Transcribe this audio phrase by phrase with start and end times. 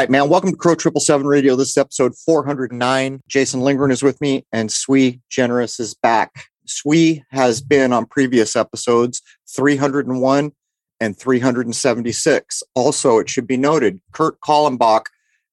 [0.00, 0.30] right, man.
[0.30, 1.56] Welcome to Crow Triple Seven Radio.
[1.56, 3.20] This is episode 409.
[3.28, 6.46] Jason Lindgren is with me, and Sui Generis is back.
[6.64, 9.20] Sui has been on previous episodes
[9.54, 10.52] 301
[11.00, 12.62] and 376.
[12.74, 15.04] Also, it should be noted, Kurt Kallenbach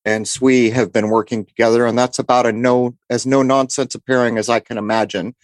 [0.05, 3.99] and Sui have been working together, and that's about a no as no nonsense a
[3.99, 5.35] pairing as I can imagine.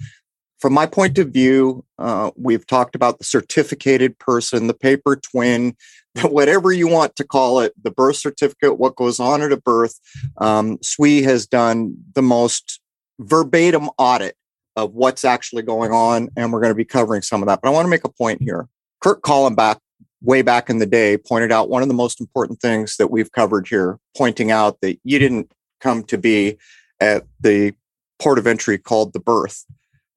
[0.59, 5.75] From my point of view, uh, we've talked about the certificated person, the paper twin,
[6.23, 9.99] whatever you want to call it, the birth certificate, what goes on at a birth.
[10.37, 12.79] Um, Sui has done the most
[13.19, 14.35] verbatim audit
[14.75, 17.61] of what's actually going on, and we're going to be covering some of that.
[17.61, 18.67] But I want to make a point here.
[19.01, 19.77] Kurt Kallenbach,
[20.21, 23.31] way back in the day, pointed out one of the most important things that we've
[23.31, 26.57] covered here, pointing out that you didn't come to be
[26.99, 27.73] at the
[28.19, 29.65] port of entry called the birth.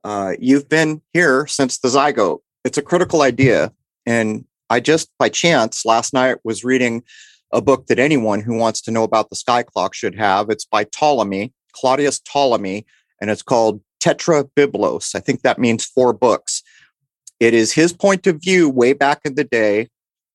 [0.04, 2.38] Uh, you've been here since the zygote.
[2.64, 3.72] It's a critical idea.
[4.06, 7.02] And I just by chance last night was reading
[7.52, 10.50] a book that anyone who wants to know about the sky clock should have.
[10.50, 12.84] It's by Ptolemy, Claudius Ptolemy,
[13.20, 15.14] and it's called Tetrabiblos.
[15.14, 16.62] I think that means four books.
[17.38, 19.88] It is his point of view way back in the day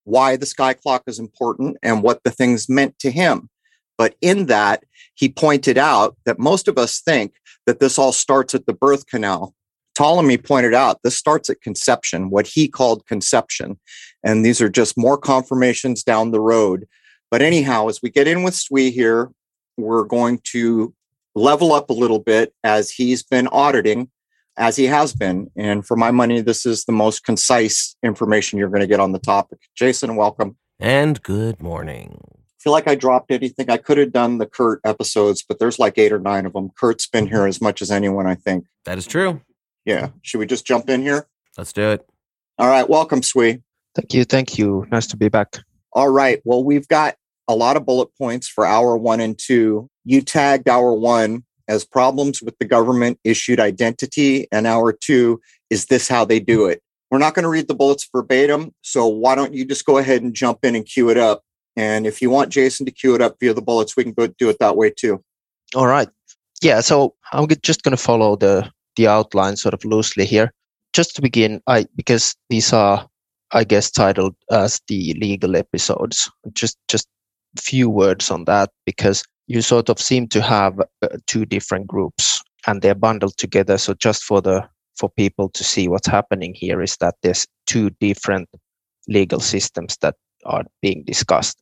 [0.03, 3.49] why the sky clock is important and what the things meant to him.
[3.97, 4.83] But in that,
[5.15, 7.33] he pointed out that most of us think
[7.65, 9.53] that this all starts at the birth canal.
[9.93, 13.79] Ptolemy pointed out this starts at conception, what he called conception.
[14.23, 16.87] And these are just more confirmations down the road.
[17.29, 19.31] But anyhow, as we get in with Sui here,
[19.77, 20.93] we're going to
[21.33, 24.09] level up a little bit as he's been auditing,
[24.57, 25.49] as he has been.
[25.55, 29.13] And for my money, this is the most concise information you're going to get on
[29.13, 29.59] the topic.
[29.75, 30.57] Jason, welcome.
[30.79, 32.19] And good morning.
[32.27, 33.69] I feel like I dropped anything.
[33.69, 36.69] I could have done the Kurt episodes, but there's like eight or nine of them.
[36.77, 38.65] Kurt's been here as much as anyone, I think.
[38.85, 39.41] That is true.
[39.85, 40.09] Yeah.
[40.21, 41.27] Should we just jump in here?
[41.57, 42.07] Let's do it.
[42.59, 42.87] All right.
[42.87, 43.63] Welcome, Sui.
[43.95, 44.23] Thank you.
[44.23, 44.87] Thank you.
[44.91, 45.57] Nice to be back.
[45.93, 46.41] All right.
[46.45, 47.15] Well, we've got
[47.47, 49.89] a lot of bullet points for hour one and two.
[50.05, 55.85] You tagged hour one as problems with the government issued identity, and hour two is
[55.85, 56.81] this how they do it?
[57.09, 58.73] We're not going to read the bullets verbatim.
[58.81, 61.43] So why don't you just go ahead and jump in and cue it up?
[61.75, 64.27] And if you want Jason to cue it up via the bullets, we can go
[64.27, 65.23] do it that way too.
[65.75, 66.09] All right.
[66.61, 66.79] Yeah.
[66.81, 70.53] So I'm just going to follow the the outline sort of loosely here.
[70.93, 73.07] Just to begin, I because these are
[73.53, 76.29] I guess titled as the legal episodes.
[76.53, 77.07] Just just
[77.59, 82.41] few words on that because you sort of seem to have uh, two different groups
[82.65, 83.77] and they're bundled together.
[83.77, 84.67] So just for the
[84.97, 88.47] for people to see what's happening here is that there's two different
[89.07, 91.57] legal systems that are being discussed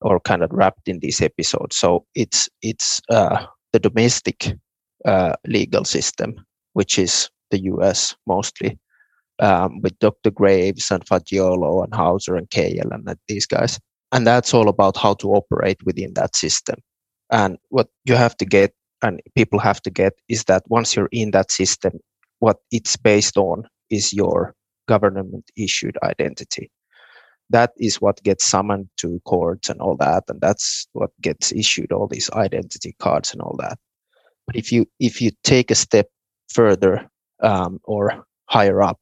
[0.00, 1.76] or kind of wrapped in these episodes.
[1.76, 4.54] So it's it's uh, the domestic
[5.04, 6.34] uh, legal system,
[6.72, 8.14] which is the U.S.
[8.26, 8.78] mostly,
[9.40, 10.30] um, with Dr.
[10.30, 13.78] Graves and Fagiolo and Hauser and Kael and these guys.
[14.12, 16.76] And that's all about how to operate within that system.
[17.30, 18.72] And what you have to get
[19.02, 22.00] and people have to get is that once you're in that system,
[22.40, 24.54] what it's based on is your
[24.88, 26.70] government issued identity.
[27.50, 30.24] That is what gets summoned to courts and all that.
[30.28, 33.78] And that's what gets issued all these identity cards and all that.
[34.46, 36.08] But if you if you take a step
[36.48, 37.08] further
[37.42, 38.98] um, or higher up,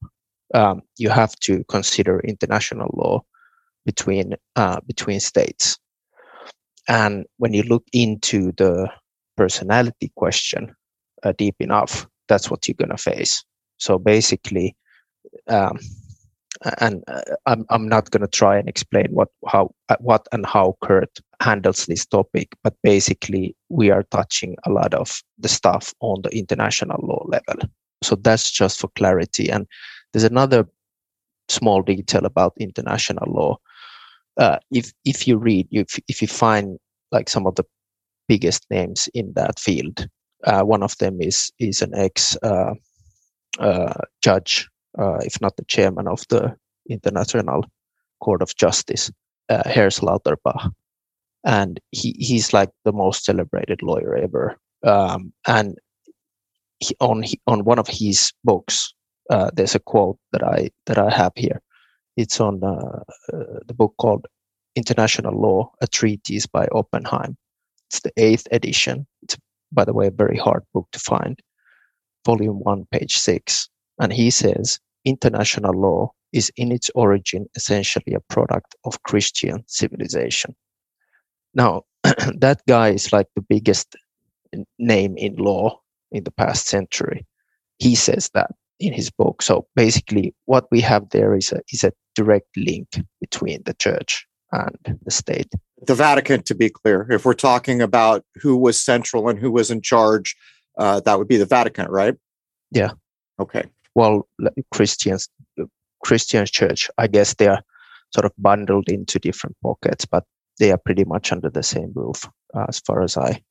[0.55, 3.23] um, you have to consider international law
[3.85, 5.79] between uh, between states.
[6.89, 8.89] And when you look into the
[9.37, 10.75] personality question
[11.23, 13.45] uh, deep enough, that's what you're to face.
[13.79, 14.77] So basically,
[15.49, 15.79] um,
[16.79, 20.77] and uh, I'm I'm not to try and explain what how uh, what and how
[20.83, 21.11] Kurt
[21.41, 26.37] handles this topic, but basically we are touching a lot of the stuff on the
[26.37, 27.69] international law level.
[28.03, 29.51] So that's just for clarity.
[29.51, 29.67] And
[30.13, 30.67] there's another
[31.49, 33.57] small detail about international law.
[34.37, 36.79] Uh, if if you read, if if you find
[37.13, 37.65] like some of the
[38.29, 40.09] biggest names in that field,
[40.45, 42.75] uh, one of them is is an ex uh,
[43.59, 44.69] uh judge,
[44.99, 46.55] uh, if not the chairman of the
[46.89, 47.65] International
[48.21, 49.11] Court of Justice,
[49.49, 50.71] uh, Hersch Lauterpacht,
[51.45, 54.59] and he he's like the most celebrated lawyer ever.
[54.85, 55.79] Um, and
[56.81, 58.93] he, on on one of his books,
[59.31, 61.61] uh, there's a quote that I that I have here.
[62.17, 63.03] It's on uh,
[63.33, 64.27] uh, the book called
[64.75, 67.37] International Law: A Treatise by Oppenheim.
[67.89, 69.07] It's the eighth edition.
[69.23, 69.37] It's
[69.73, 71.39] by the way a very hard book to find.
[72.25, 73.69] Volume one, page six,
[74.01, 80.55] and he says international law is in its origin essentially a product of Christian civilization.
[81.55, 83.97] Now, that guy is like the biggest
[84.79, 85.81] name in law
[86.13, 87.27] in the past century.
[87.79, 88.51] He says that.
[88.79, 89.43] In his book.
[89.43, 92.89] So basically, what we have there is a is a direct link
[93.21, 95.53] between the church and the state.
[95.87, 99.71] The Vatican, to be clear, if we're talking about who was central and who was
[99.71, 100.35] in charge,
[100.79, 102.15] uh, that would be the Vatican, right?
[102.71, 102.93] Yeah.
[103.39, 103.65] Okay.
[103.95, 104.29] Well,
[104.73, 105.29] Christians,
[106.05, 107.63] Christian church, I guess they are
[108.15, 110.25] sort of bundled into different pockets, but
[110.59, 113.43] they are pretty much under the same roof uh, as far as I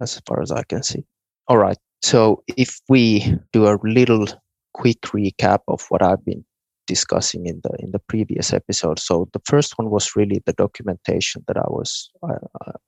[0.00, 1.04] as far as I can see.
[1.48, 1.78] All right.
[2.02, 4.26] So if we do a little
[4.74, 6.44] quick recap of what I've been
[6.86, 8.98] discussing in the in the previous episode.
[8.98, 12.34] So the first one was really the documentation that I was I,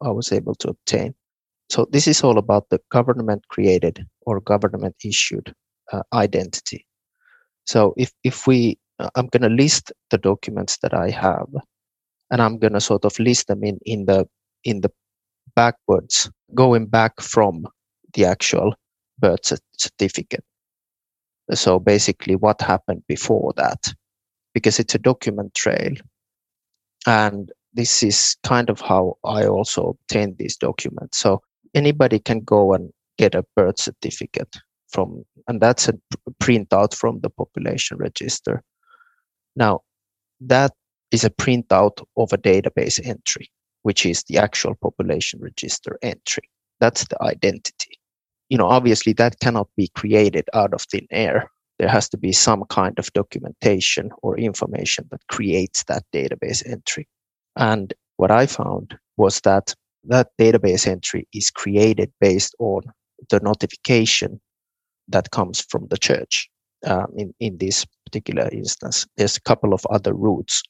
[0.02, 1.14] I was able to obtain.
[1.70, 5.54] So this is all about the government created or government issued
[5.92, 6.86] uh, identity.
[7.66, 11.48] So if if we uh, I'm going to list the documents that I have,
[12.30, 14.26] and I'm going to sort of list them in in the
[14.64, 14.90] in the
[15.54, 17.66] backwards, going back from
[18.14, 18.74] the actual
[19.18, 20.44] birth certificate.
[21.52, 23.92] So basically, what happened before that,
[24.54, 25.92] because it's a document trail,
[27.06, 31.18] and this is kind of how I also obtained these documents.
[31.18, 31.42] So
[31.74, 34.56] anybody can go and get a birth certificate
[34.88, 35.94] from, and that's a
[36.42, 38.62] printout from the population register.
[39.56, 39.80] Now,
[40.40, 40.72] that
[41.10, 43.50] is a printout of a database entry,
[43.82, 46.48] which is the actual population register entry.
[46.80, 47.98] That's the identity
[48.48, 51.50] you know, obviously that cannot be created out of thin air.
[51.78, 57.08] There has to be some kind of documentation or information that creates that database entry.
[57.56, 59.74] And what I found was that
[60.04, 62.82] that database entry is created based on
[63.30, 64.40] the notification
[65.08, 66.48] that comes from the church.
[66.86, 70.62] Um, in, in this particular instance, there's a couple of other routes,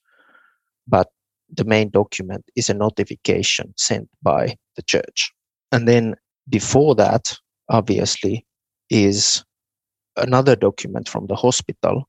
[0.87, 1.09] but
[1.53, 5.31] the main document is a notification sent by the church.
[5.71, 6.15] And then
[6.49, 7.37] before that,
[7.69, 8.45] obviously,
[8.89, 9.43] is
[10.17, 12.07] another document from the hospital,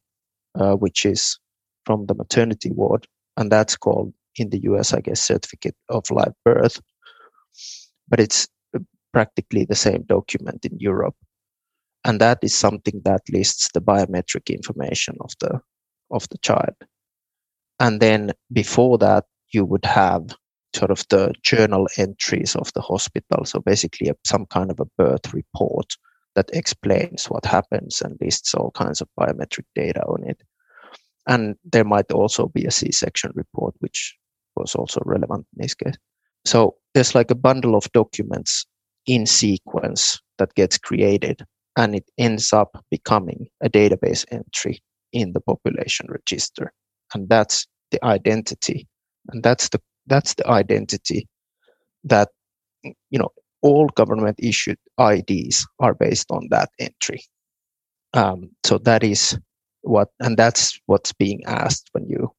[0.54, 1.38] uh, which is
[1.84, 3.06] from the maternity ward,
[3.36, 6.80] and that's called in the US, I guess, certificate of live birth.
[8.08, 8.46] But it's
[9.12, 11.16] practically the same document in Europe,
[12.04, 15.60] and that is something that lists the biometric information of the
[16.10, 16.76] of the child.
[17.80, 20.30] And then before that, you would have
[20.76, 23.44] sort of the journal entries of the hospital.
[23.44, 25.96] So basically, a, some kind of a birth report
[26.34, 30.42] that explains what happens and lists all kinds of biometric data on it.
[31.26, 34.16] And there might also be a C section report, which
[34.54, 35.96] was also relevant in this case.
[36.44, 38.66] So there's like a bundle of documents
[39.06, 41.44] in sequence that gets created
[41.76, 44.80] and it ends up becoming a database entry
[45.12, 46.72] in the population register.
[47.14, 48.86] And that's the identity.
[49.28, 51.28] And that's the that's the identity
[52.04, 52.28] that
[52.82, 53.30] you know
[53.62, 57.20] all government issued IDs are based on that entry.
[58.14, 59.38] Um, so that is
[59.82, 62.30] what, and that's what's being asked when you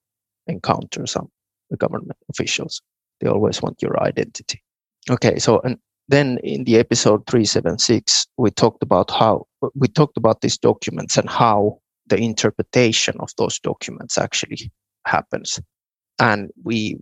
[0.48, 1.30] encounter some
[1.78, 2.82] government officials.
[3.20, 4.64] They always want your identity.
[5.10, 10.42] Okay, so and then in the episode 376, we talked about how we talked about
[10.42, 14.72] these documents and how the interpretation of those documents actually
[15.06, 15.60] happens.
[16.20, 16.98] And we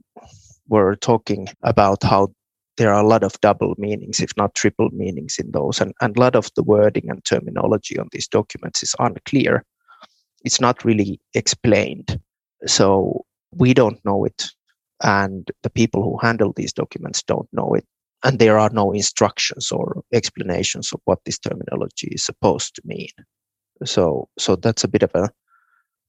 [0.68, 2.34] were talking about how
[2.78, 5.80] there are a lot of double meanings, if not triple meanings in those.
[5.80, 9.64] And, and a lot of the wording and terminology on these documents is unclear.
[10.44, 12.20] It's not really explained.
[12.66, 14.50] So we don't know it.
[15.04, 17.86] And the people who handle these documents don't know it.
[18.24, 23.10] And there are no instructions or explanations of what this terminology is supposed to mean.
[23.84, 25.30] So, so that's a bit of a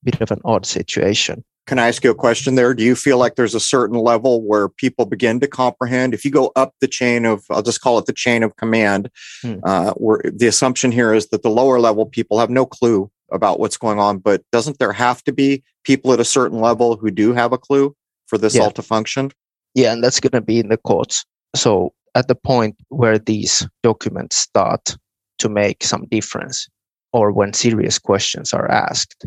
[0.02, 1.44] bit of an odd situation.
[1.66, 2.74] Can I ask you a question there?
[2.74, 6.14] Do you feel like there's a certain level where people begin to comprehend?
[6.14, 9.10] If you go up the chain of, I'll just call it the chain of command,
[9.42, 9.56] hmm.
[9.64, 13.58] uh, where the assumption here is that the lower level people have no clue about
[13.58, 17.10] what's going on, but doesn't there have to be people at a certain level who
[17.10, 17.94] do have a clue
[18.28, 18.62] for this yeah.
[18.62, 19.32] all to function?
[19.74, 21.24] Yeah, and that's going to be in the courts.
[21.54, 24.96] So at the point where these documents start
[25.40, 26.68] to make some difference,
[27.12, 29.26] or when serious questions are asked,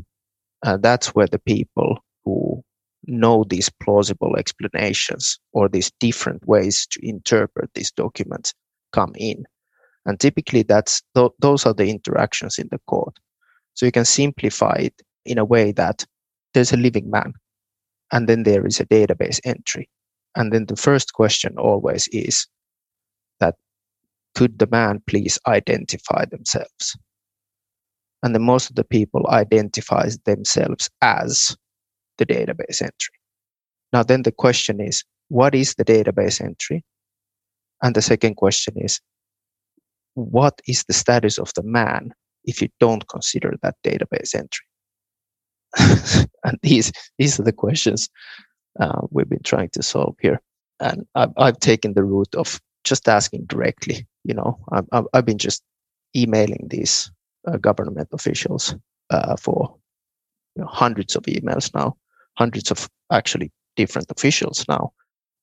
[0.66, 2.64] uh, that's where the people who
[3.08, 8.54] know these plausible explanations or these different ways to interpret these documents
[8.92, 9.46] come in.
[10.06, 13.18] And typically, that's th- those are the interactions in the court.
[13.74, 16.06] So you can simplify it in a way that
[16.54, 17.34] there's a living man,
[18.12, 19.90] and then there is a database entry.
[20.36, 22.48] And then the first question always is
[23.40, 23.56] that
[24.36, 26.98] could the man please identify themselves?
[28.24, 31.56] And then most of the people identifies themselves as
[32.20, 33.16] the database entry.
[33.92, 36.84] Now, then the question is, what is the database entry?
[37.82, 39.00] And the second question is,
[40.14, 44.66] what is the status of the man if you don't consider that database entry?
[46.44, 48.10] and these these are the questions
[48.80, 50.42] uh, we've been trying to solve here.
[50.80, 54.08] And I've, I've taken the route of just asking directly.
[54.24, 55.64] You know, I've, I've been just
[56.16, 57.12] emailing these
[57.48, 58.76] uh, government officials
[59.10, 59.76] uh, for
[60.56, 61.98] you know, hundreds of emails now,
[62.40, 64.92] hundreds of actually different officials now,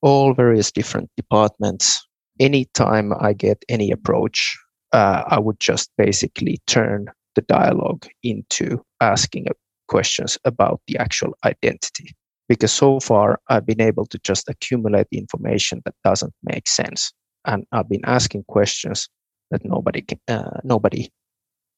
[0.02, 2.04] all various different departments.
[2.40, 4.58] Anytime I get any approach,
[4.92, 9.46] uh, I would just basically turn the dialogue into asking
[9.88, 12.14] questions about the actual identity.
[12.48, 17.12] Because so far I've been able to just accumulate information that doesn't make sense,
[17.44, 19.08] and I've been asking questions
[19.50, 21.08] that nobody can, uh, nobody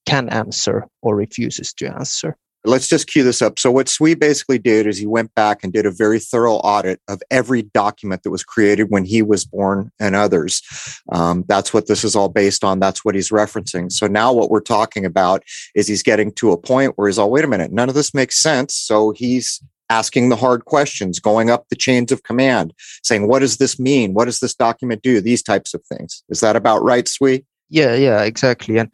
[0.06, 2.36] can answer or refuses to answer.
[2.64, 3.58] Let's just cue this up.
[3.58, 7.00] So, what Sui basically did is he went back and did a very thorough audit
[7.08, 10.62] of every document that was created when he was born and others.
[11.12, 12.80] Um, that's what this is all based on.
[12.80, 13.92] That's what he's referencing.
[13.92, 17.26] So, now what we're talking about is he's getting to a point where he's, oh,
[17.26, 18.74] wait a minute, none of this makes sense.
[18.74, 23.56] So, he's asking the hard questions, going up the chains of command, saying, what does
[23.56, 24.14] this mean?
[24.14, 25.20] What does this document do?
[25.20, 26.22] These types of things.
[26.28, 27.46] Is that about right, Sui?
[27.70, 28.78] Yeah, yeah, exactly.
[28.78, 28.90] And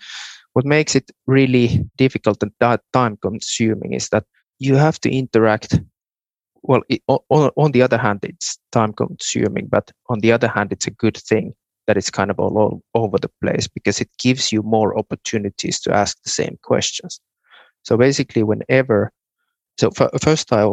[0.54, 4.24] what makes it really difficult and time consuming is that
[4.58, 5.80] you have to interact
[6.62, 10.72] well it, on, on, the other hand it's time consuming but on the other hand
[10.72, 11.52] it's a good thing
[11.86, 15.78] that it's kind of all, all over the place because it gives you more opportunities
[15.80, 17.20] to ask the same questions.
[17.82, 19.12] So basically whenever
[19.78, 20.70] so first i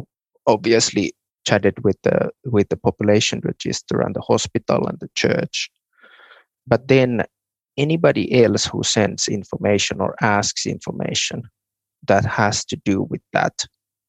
[0.48, 1.14] obviously
[1.46, 5.70] chatted with the with the population register and the hospital and the church
[6.68, 7.24] but then
[7.78, 11.44] anybody else who sends information or asks information
[12.08, 13.66] that has to do with that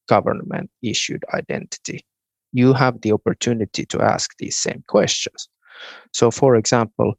[0.09, 2.05] government issued identity,
[2.53, 5.49] you have the opportunity to ask these same questions.
[6.13, 7.15] So, for example,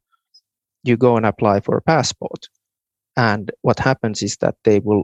[0.84, 2.48] you go and apply for a passport,
[3.16, 5.04] and what happens is that they will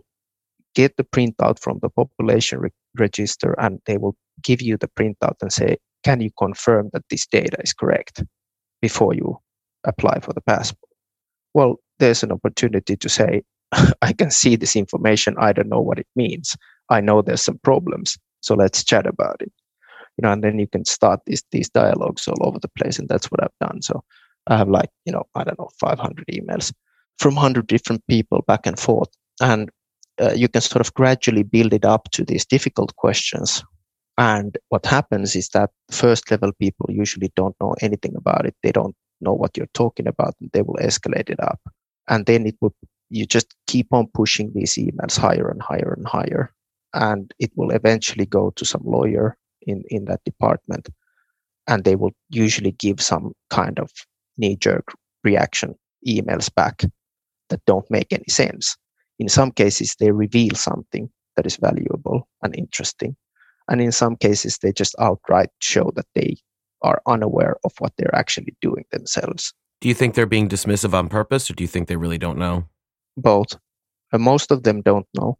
[0.76, 5.36] get the printout from the population re- register and they will give you the printout
[5.42, 8.24] and say, Can you confirm that this data is correct
[8.82, 9.38] before you
[9.84, 10.89] apply for the passport?
[11.54, 13.44] Well, there's an opportunity to say,
[14.02, 15.36] I can see this information.
[15.38, 16.56] I don't know what it means.
[16.90, 18.18] I know there's some problems.
[18.42, 19.52] So let's chat about it.
[20.18, 23.00] You know, and then you can start these these dialogues all over the place.
[23.00, 23.82] And that's what I've done.
[23.82, 24.04] So
[24.48, 26.74] I have like, you know, I don't know, 500 emails
[27.20, 29.10] from 100 different people back and forth.
[29.42, 29.70] And
[30.22, 33.64] uh, you can sort of gradually build it up to these difficult questions.
[34.18, 38.56] And what happens is that first level people usually don't know anything about it.
[38.64, 41.60] They don't know what you're talking about and they will escalate it up.
[42.08, 42.74] And then it will
[43.10, 46.54] you just keep on pushing these emails higher and higher and higher.
[46.94, 50.90] And it will eventually go to some lawyer in in that department.
[51.68, 53.92] And they will usually give some kind of
[54.38, 55.76] knee jerk reaction
[56.08, 56.84] emails back
[57.50, 58.78] that don't make any sense.
[59.20, 63.16] In some cases they reveal something that is valuable and interesting.
[63.70, 66.38] And in some cases they just outright show that they
[66.82, 69.54] are unaware of what they're actually doing themselves.
[69.82, 72.38] Do you think they're being dismissive on purpose, or do you think they really don't
[72.38, 72.68] know?
[73.16, 73.58] Both.
[74.12, 75.38] Uh, most of them don't know,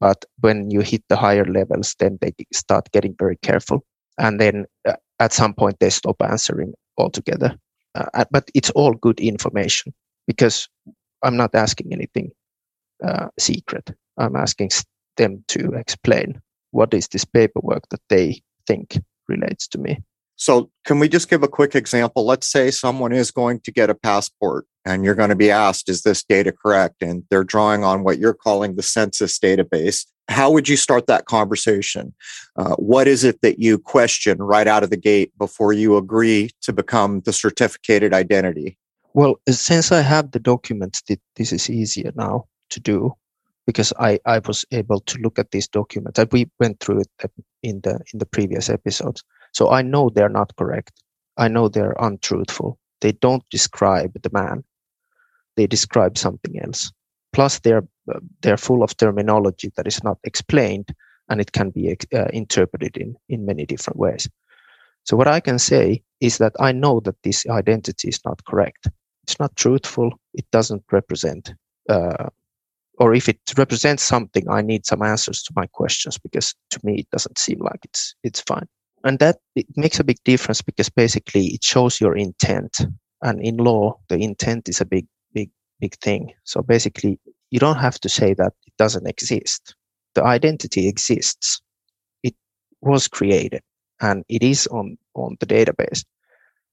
[0.00, 3.84] but when you hit the higher levels, then they start getting very careful,
[4.18, 7.56] and then uh, at some point they stop answering altogether.
[7.94, 9.92] Uh, but it's all good information
[10.26, 10.68] because
[11.22, 12.30] I'm not asking anything
[13.04, 13.90] uh, secret.
[14.16, 14.70] I'm asking
[15.16, 19.98] them to explain what is this paperwork that they think relates to me.
[20.36, 22.24] So, can we just give a quick example?
[22.24, 25.88] Let's say someone is going to get a passport and you're going to be asked,
[25.88, 27.02] is this data correct?
[27.02, 30.06] And they're drawing on what you're calling the census database.
[30.28, 32.14] How would you start that conversation?
[32.56, 36.50] Uh, what is it that you question right out of the gate before you agree
[36.62, 38.78] to become the certificated identity?
[39.14, 41.02] Well, since I have the documents,
[41.36, 43.14] this is easier now to do
[43.66, 46.18] because I, I was able to look at these documents.
[46.32, 47.30] We went through it
[47.62, 49.22] in the in the previous episodes.
[49.52, 51.02] So I know they're not correct.
[51.36, 52.78] I know they're untruthful.
[53.00, 54.64] They don't describe the man.
[55.56, 56.90] They describe something else.
[57.32, 57.86] Plus, they're
[58.42, 60.94] they're full of terminology that is not explained,
[61.28, 64.28] and it can be uh, interpreted in in many different ways.
[65.04, 68.88] So what I can say is that I know that this identity is not correct.
[69.24, 70.12] It's not truthful.
[70.34, 71.54] It doesn't represent,
[71.88, 72.28] uh,
[72.98, 77.00] or if it represents something, I need some answers to my questions because to me
[77.00, 78.68] it doesn't seem like it's it's fine
[79.04, 82.80] and that it makes a big difference because basically it shows your intent.
[83.22, 86.32] And in law the intent is a big big big thing.
[86.44, 87.18] So basically
[87.50, 89.74] you don't have to say that it doesn't exist.
[90.14, 91.60] The identity exists.
[92.22, 92.34] It
[92.80, 93.62] was created
[94.00, 96.04] and it is on on the database.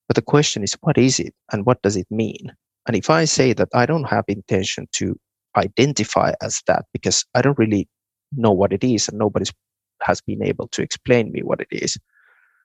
[0.08, 2.54] But the question is what is it and what does it mean?
[2.88, 5.16] And if i say that i don't have intention to
[5.58, 7.88] identify as that because I don't really
[8.36, 9.46] know what it is and nobody
[10.02, 11.98] has been able to explain me what it is.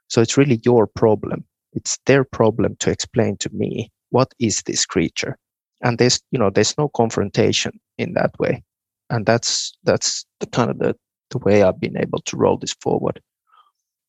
[0.09, 1.45] So it's really your problem.
[1.73, 5.37] It's their problem to explain to me what is this creature.
[5.83, 8.63] And there's you know there's no confrontation in that way.
[9.11, 10.97] And that's that's the kind of the,
[11.31, 13.21] the way I've been able to roll this forward.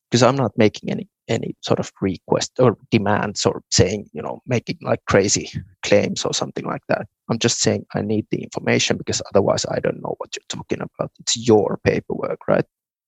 [0.10, 4.42] Because I'm not making any any sort of request or demands or saying, you know,
[4.46, 5.50] making like crazy
[5.84, 7.08] claims or something like that.
[7.30, 10.82] I'm just saying I need the information because otherwise I don't know what you're talking
[10.82, 11.12] about.
[11.20, 12.66] It's your paperwork, right?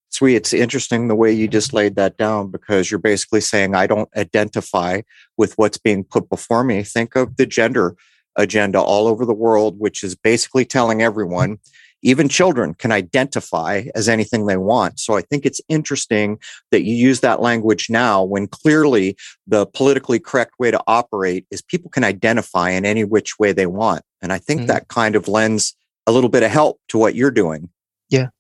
[0.10, 0.36] Sweet.
[0.36, 4.10] It's interesting the way you just laid that down because you're basically saying I don't
[4.16, 5.02] identify
[5.38, 6.84] with what's being put before me.
[6.84, 7.96] Think of the gender
[8.36, 11.60] agenda all over the world, which is basically telling everyone
[12.04, 15.00] even children can identify as anything they want.
[15.00, 16.40] So I think it's interesting
[16.72, 21.62] that you use that language now when clearly the politically correct way to operate is
[21.62, 24.04] people can identify in any which way they want.
[24.22, 24.68] And I think mm-hmm.
[24.68, 27.70] that kind of lends a little bit of help to what you're doing.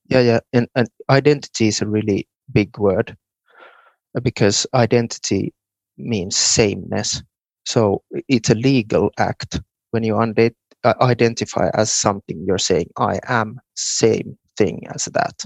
[0.10, 0.40] Yeah, yeah.
[0.54, 3.18] And, and identity is a really big word
[4.16, 5.54] uh, because identity
[5.98, 7.24] means sameness.
[7.66, 9.62] So it's a legal act
[9.92, 10.16] when you
[10.84, 15.44] uh, identify as something, you're saying, I am same thing as that.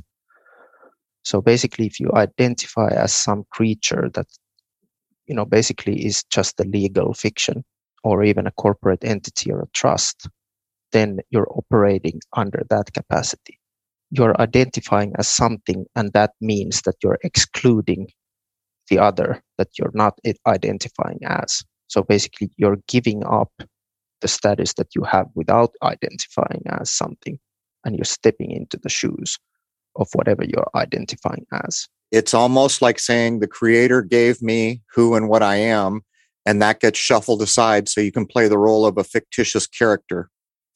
[1.24, 4.28] So basically, if you identify as some creature that,
[5.28, 7.64] you know, basically is just a legal fiction
[8.04, 10.28] or even a corporate entity or a trust,
[10.94, 13.61] then you're operating under that capacity.
[14.12, 18.10] You're identifying as something, and that means that you're excluding
[18.89, 21.63] the other that you're not identifying as.
[21.88, 23.52] So basically, you're giving up
[24.21, 27.39] the status that you have without identifying as something
[27.84, 29.38] and you're stepping into the shoes
[29.95, 35.28] of whatever you're identifying as it's almost like saying the creator gave me who and
[35.28, 36.02] what i am
[36.45, 40.30] and that gets shuffled aside so you can play the role of a fictitious character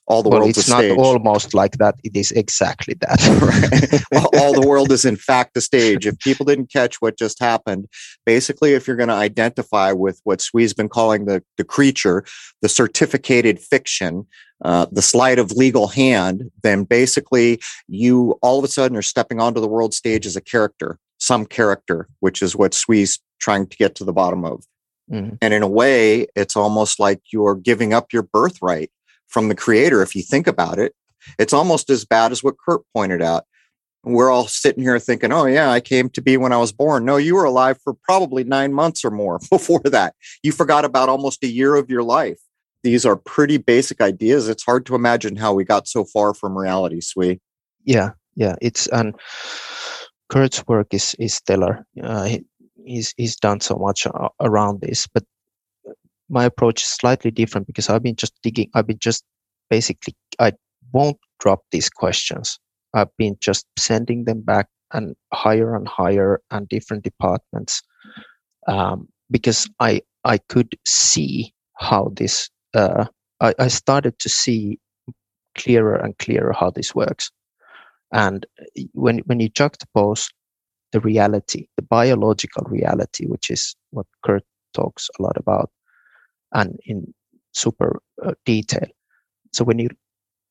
[0.08, 0.98] all the well, world it's not stage.
[0.98, 4.26] almost like that it is exactly that right.
[4.36, 7.88] all the world is in fact a stage if people didn't catch what just happened
[8.26, 12.24] basically if you're going to identify with what Sui's been calling the, the creature
[12.62, 14.26] the certificated fiction
[14.64, 19.40] uh, the sleight of legal hand then basically you all of a sudden are stepping
[19.40, 23.78] onto the world stage as a character some character which is what Sui's trying to
[23.78, 24.64] get to the bottom of
[25.12, 25.38] mm.
[25.42, 28.92] and in a way it's almost like you're giving up your birthright
[29.36, 30.96] from the creator if you think about it.
[31.38, 33.44] It's almost as bad as what kurt pointed out.
[34.06, 37.04] We're all sitting here thinking oh yeah i came to be when i was born.
[37.04, 40.16] No you were alive for probably nine months or more before that.
[40.42, 42.40] You forgot about almost a year of your life.
[42.84, 44.48] These are pretty basic ideas.
[44.48, 47.42] It's hard to imagine how we got so far from reality Sui.
[47.84, 49.16] yeah yeah it's and
[50.30, 51.86] kurt's work is is stellar.
[52.02, 52.46] Uh, he,
[52.86, 54.08] he's he's done so much
[54.40, 55.26] around this but
[56.30, 58.70] my approach is slightly different because I've been just digging.
[58.74, 59.24] I've been just
[59.70, 60.54] basically I
[60.92, 62.60] won't drop these questions.
[62.94, 67.82] I've been just sending them back and higher and higher and different departments
[68.68, 72.50] um, because I I could see how this.
[72.74, 73.06] Uh,
[73.42, 74.80] I, I started to see
[75.58, 77.32] clearer and clearer how this works.
[78.12, 78.46] And
[78.94, 80.32] when when you juxtapose
[80.92, 85.70] the reality, the biological reality, which is what Kurt talks a lot about,
[86.56, 87.14] and in
[87.54, 88.88] super uh, detail.
[89.54, 89.90] So when you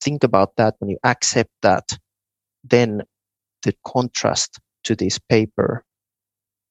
[0.03, 1.99] think about that, when you accept that,
[2.63, 3.03] then
[3.63, 5.85] the contrast to this paper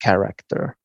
[0.02, 0.78] character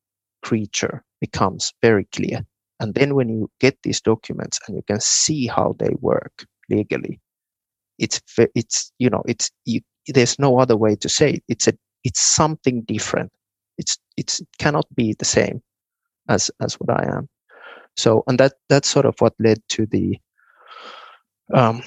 [0.42, 2.44] creature becomes very clear.
[2.80, 7.20] And then when you get these documents and you can see how they work legally,
[7.98, 8.20] it's
[8.54, 11.42] it's you know it's you, there's no other way to say it.
[11.48, 11.72] It's a
[12.04, 13.32] it's something different.
[13.78, 15.60] It's it's it cannot be the same
[16.28, 17.28] as as what I am.
[17.98, 20.18] So, and that that's sort of what led to the,
[21.52, 21.82] um,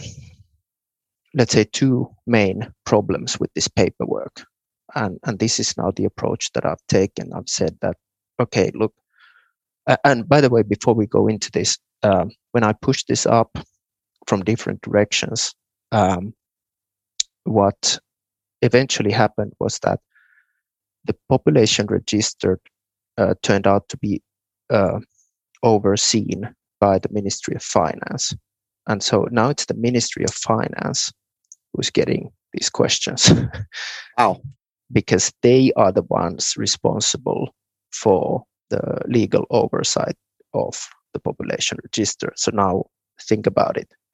[1.33, 4.45] let's say, two main problems with this paperwork,
[4.93, 7.31] and and this is now the approach that I've taken.
[7.33, 7.95] I've said that,
[8.41, 8.93] okay, look,
[9.87, 13.25] uh, and by the way, before we go into this, um, when I pushed this
[13.25, 13.57] up
[14.27, 15.55] from different directions,
[15.93, 16.33] um,
[17.45, 17.97] what
[18.61, 20.01] eventually happened was that
[21.05, 22.59] the population registered
[23.17, 24.21] uh, turned out to be
[24.69, 24.99] uh,
[25.63, 28.35] overseen by the Ministry of Finance.
[28.87, 31.11] And so now it's the Ministry of Finance
[31.73, 33.31] who's getting these questions.
[34.17, 34.41] wow.
[34.91, 37.53] Because they are the ones responsible
[37.93, 40.15] for the legal oversight
[40.53, 42.33] of the population register.
[42.35, 42.85] So now
[43.21, 43.93] think about it.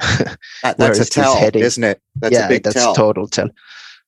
[0.64, 2.02] that, that's a tell, isn't it?
[2.16, 2.94] That's yeah, a big that's tell.
[2.94, 3.50] total tell.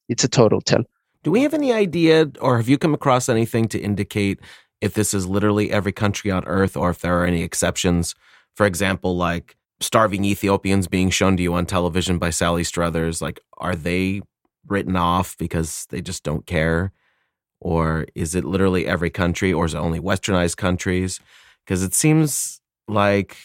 [0.10, 0.84] It's a total tell.
[1.24, 4.40] Do we have any idea, or have you come across anything to indicate
[4.82, 8.16] if this is literally every country on earth or if there are any exceptions.
[8.56, 13.40] For example, like starving Ethiopians being shown to you on television by Sally Struthers, like,
[13.58, 14.22] are they
[14.68, 16.92] written off because they just don't care?
[17.62, 21.20] Or is it literally every country, or is it only westernized countries?
[21.66, 23.38] Because it seems like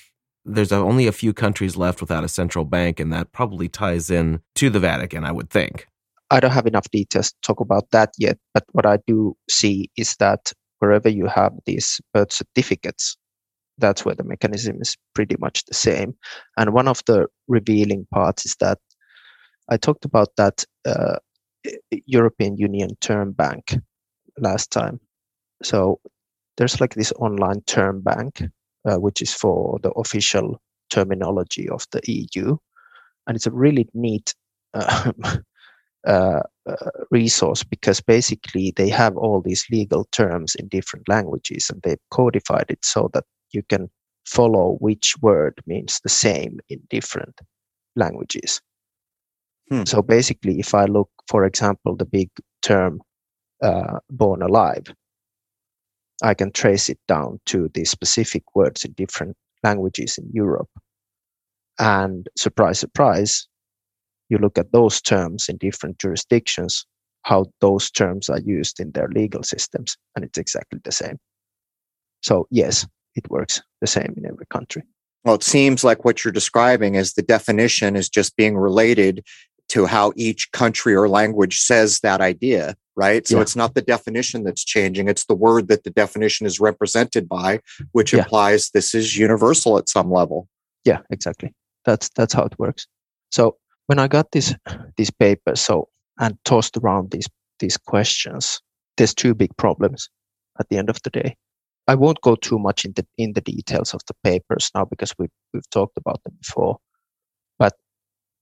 [0.44, 4.40] there's only a few countries left without a central bank, and that probably ties in
[4.54, 5.88] to the Vatican, I would think.
[6.30, 9.90] I don't have enough details to talk about that yet, but what I do see
[9.96, 13.16] is that wherever you have these birth certificates,
[13.78, 16.14] that's where the mechanism is pretty much the same.
[16.56, 18.78] And one of the revealing parts is that
[19.68, 21.16] I talked about that uh,
[22.06, 23.76] European Union term bank
[24.38, 25.00] last time.
[25.62, 26.00] So
[26.56, 28.42] there's like this online term bank,
[28.84, 30.60] uh, which is for the official
[30.90, 32.56] terminology of the EU.
[33.26, 34.34] And it's a really neat
[34.74, 35.12] uh,
[36.06, 41.80] uh, uh, resource because basically they have all these legal terms in different languages and
[41.82, 43.88] they've codified it so that you can
[44.26, 47.40] follow which word means the same in different
[47.96, 48.60] languages.
[49.70, 49.84] Hmm.
[49.84, 52.30] So basically, if I look, for example, the big
[52.62, 53.00] term
[53.62, 54.86] uh, born alive,
[56.22, 60.70] I can trace it down to the specific words in different languages in Europe.
[61.78, 63.48] And surprise, surprise,
[64.28, 66.86] you look at those terms in different jurisdictions,
[67.22, 71.18] how those terms are used in their legal systems, and it's exactly the same.
[72.22, 74.82] So, yes, it works the same in every country.
[75.24, 79.24] Well, it seems like what you're describing is the definition is just being related
[79.70, 83.26] to how each country or language says that idea, right?
[83.26, 83.42] So yeah.
[83.42, 87.60] it's not the definition that's changing, it's the word that the definition is represented by,
[87.92, 88.20] which yeah.
[88.20, 90.48] implies this is universal at some level.
[90.84, 91.54] Yeah, exactly.
[91.86, 92.86] That's that's how it works.
[93.30, 93.56] So
[93.86, 94.54] when I got this
[94.96, 97.28] this paper, so and tossed around these
[97.60, 98.60] these questions,
[98.96, 100.08] there's two big problems
[100.58, 101.36] at the end of the day.
[101.86, 105.36] I won't go too much into in the details of the papers now because we've
[105.52, 106.78] we've talked about them before.
[107.58, 107.74] But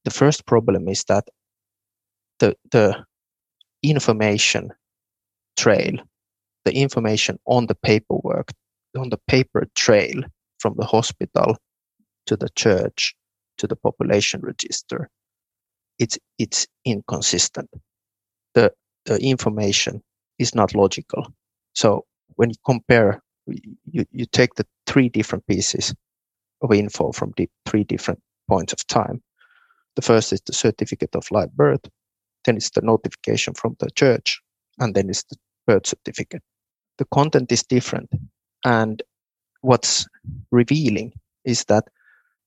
[0.05, 1.25] the first problem is that
[2.39, 3.05] the the
[3.83, 4.71] information
[5.57, 5.95] trail,
[6.65, 8.53] the information on the paperwork,
[8.97, 10.23] on the paper trail
[10.61, 11.57] from the hospital
[12.27, 13.15] to the church
[13.59, 15.11] to the population register
[15.99, 17.71] it's it's inconsistent.
[18.55, 18.73] The
[19.07, 20.03] the information
[20.39, 21.29] is not logical.
[21.75, 22.05] So
[22.37, 25.95] when you compare, you, you take the three different pieces
[26.63, 29.23] of info from the three different points of time.
[29.97, 31.83] The first is the certificate of live birth,
[32.45, 34.41] then it's the notification from the church,
[34.81, 36.43] and then it's the birth certificate.
[36.99, 38.11] The content is different.
[38.65, 39.03] And
[39.63, 40.07] what's
[40.51, 41.13] revealing
[41.45, 41.85] is that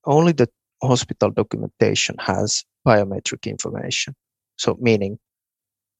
[0.05, 0.49] only the
[0.83, 4.15] hospital documentation has biometric information.
[4.57, 5.19] So, meaning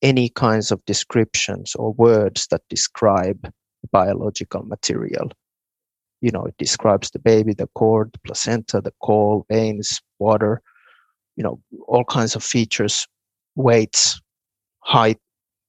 [0.02, 3.52] any kinds of descriptions or words that describe
[3.92, 5.32] biological material.
[6.22, 10.62] You know, it describes the baby, the cord, the placenta, the caul, veins, water,
[11.36, 13.08] you know, all kinds of features,
[13.56, 14.20] weights,
[14.80, 15.18] height,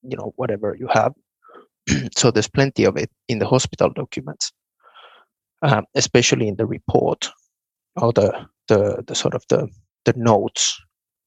[0.03, 1.13] you know, whatever you have.
[2.17, 4.53] so there's plenty of it in the hospital documents,
[5.63, 7.29] um, especially in the report
[7.97, 9.69] or the, the, the sort of the,
[10.05, 10.79] the notes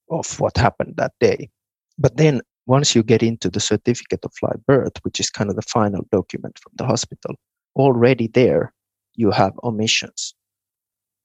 [0.10, 1.50] of what happened that day.
[1.98, 5.56] But then once you get into the certificate of live birth, which is kind of
[5.56, 7.36] the final document from the hospital,
[7.76, 8.74] already there
[9.16, 10.34] you have omissions.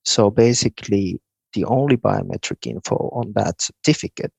[0.05, 1.21] So basically,
[1.53, 4.33] the only biometric info on that certificate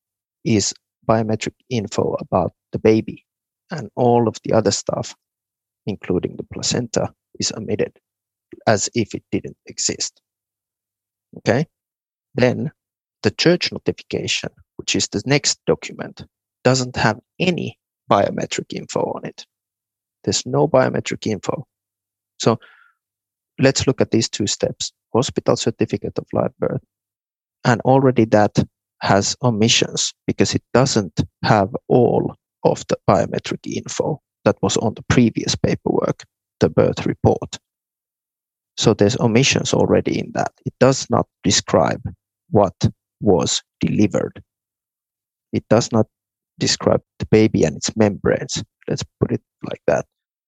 [0.44, 0.74] is
[1.08, 3.26] biometric info about the baby,
[3.72, 5.16] and all of the other stuff,
[5.86, 7.98] including the placenta, is omitted
[8.68, 10.22] as if it didn't exist.
[11.38, 11.66] Okay?
[12.36, 12.72] Then
[13.26, 16.24] the church notification, which is the next document,
[16.64, 17.76] doesn't have any
[18.10, 19.48] biometric info on it.
[20.24, 21.66] There's no biometric info.
[22.40, 22.60] So
[23.58, 26.84] let's look at these two steps hospital certificate of live birth.
[27.64, 28.64] And already that
[29.02, 35.04] has omissions because it doesn't have all of the biometric info that was on the
[35.10, 36.26] previous paperwork,
[36.60, 37.58] the birth report.
[38.78, 40.52] So there's omissions already in that.
[40.64, 42.04] It does not describe
[42.52, 42.76] what
[43.22, 44.44] was delivered.
[45.54, 46.08] It does not
[46.60, 48.64] describe the baby and its membranes.
[48.88, 50.06] Let's put it like that.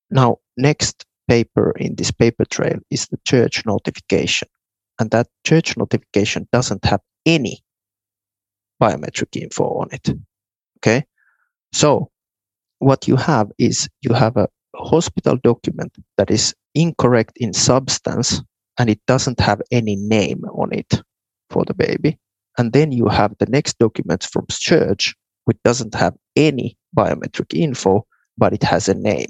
[0.10, 4.48] Now, next paper in this paper trail is the church notification.
[5.00, 7.64] And that church notification doesn't have any
[8.82, 10.10] biometric info on it.
[10.80, 11.06] Okay.
[11.74, 12.10] So
[12.80, 18.42] what you have is you have a hospital document that is incorrect in substance
[18.78, 21.02] and it doesn't have any name on it
[21.50, 22.18] for the baby.
[22.58, 25.16] And then you have the next document from church,
[25.46, 28.06] which doesn't have any biometric info,
[28.38, 29.30] but it has a name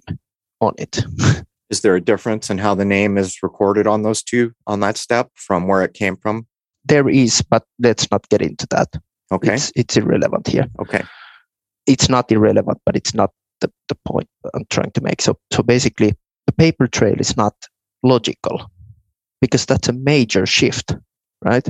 [0.61, 1.03] on it.
[1.69, 4.97] is there a difference in how the name is recorded on those two on that
[4.97, 6.47] step from where it came from?
[6.87, 8.87] there is, but let's not get into that.
[9.31, 9.55] Okay.
[9.55, 10.67] It's, it's irrelevant here.
[10.79, 11.03] Okay.
[11.85, 15.21] It's not irrelevant, but it's not the, the point I'm trying to make.
[15.21, 17.53] So, so basically, the paper trail is not
[18.03, 18.71] logical
[19.41, 20.95] because that's a major shift,
[21.43, 21.67] right?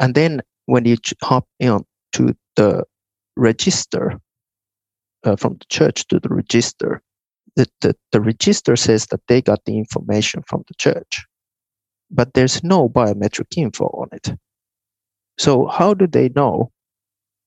[0.00, 2.84] And then when you hop on to the
[3.36, 4.20] register
[5.24, 7.02] uh, from the church to the register,
[7.56, 11.24] the, the, the register says that they got the information from the church,
[12.10, 14.36] but there's no biometric info on it.
[15.38, 16.70] So how do they know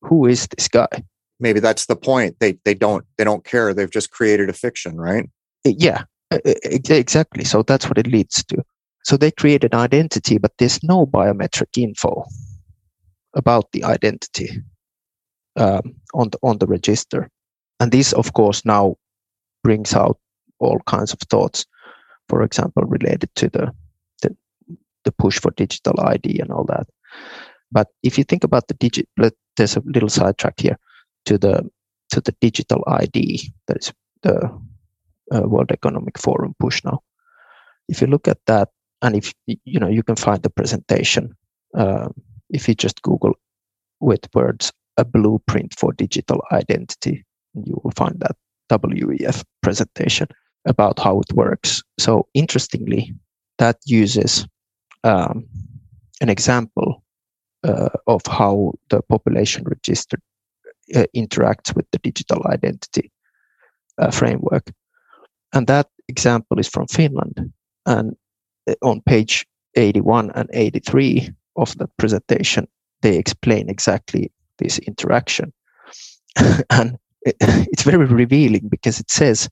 [0.01, 1.03] who is this guy?
[1.39, 2.37] Maybe that's the point.
[2.39, 3.73] They they don't they don't care.
[3.73, 5.29] They've just created a fiction, right?
[5.63, 6.03] Yeah,
[6.43, 7.43] exactly.
[7.43, 8.63] So that's what it leads to.
[9.03, 12.25] So they create an identity, but there's no biometric info
[13.33, 14.49] about the identity
[15.55, 17.29] um, on the on the register.
[17.79, 18.95] And this, of course, now
[19.63, 20.17] brings out
[20.59, 21.65] all kinds of thoughts.
[22.29, 23.71] For example, related to the
[24.21, 24.35] the,
[25.03, 26.87] the push for digital ID and all that.
[27.71, 29.07] But if you think about the digit,
[29.57, 30.77] there's a little sidetrack here
[31.25, 31.69] to the
[32.09, 34.61] to the digital ID that is the
[35.33, 37.01] uh, World Economic Forum push now.
[37.87, 38.69] If you look at that,
[39.01, 41.35] and if you know, you can find the presentation.
[41.73, 42.13] Um,
[42.51, 43.33] if you just Google
[43.99, 48.35] with words a blueprint for digital identity, you will find that
[48.69, 50.27] WEF presentation
[50.65, 51.81] about how it works.
[51.99, 53.13] So interestingly,
[53.57, 54.47] that uses
[55.03, 55.47] um,
[56.19, 57.03] an example
[57.63, 60.19] uh, of how the population register
[60.95, 63.11] uh, interacts with the digital identity
[63.97, 64.71] uh, framework.
[65.53, 67.51] And that example is from Finland.
[67.85, 68.15] And
[68.69, 72.67] uh, on page 81 and 83 of that presentation,
[73.01, 75.53] they explain exactly this interaction.
[76.69, 79.49] and it, it's very revealing because it says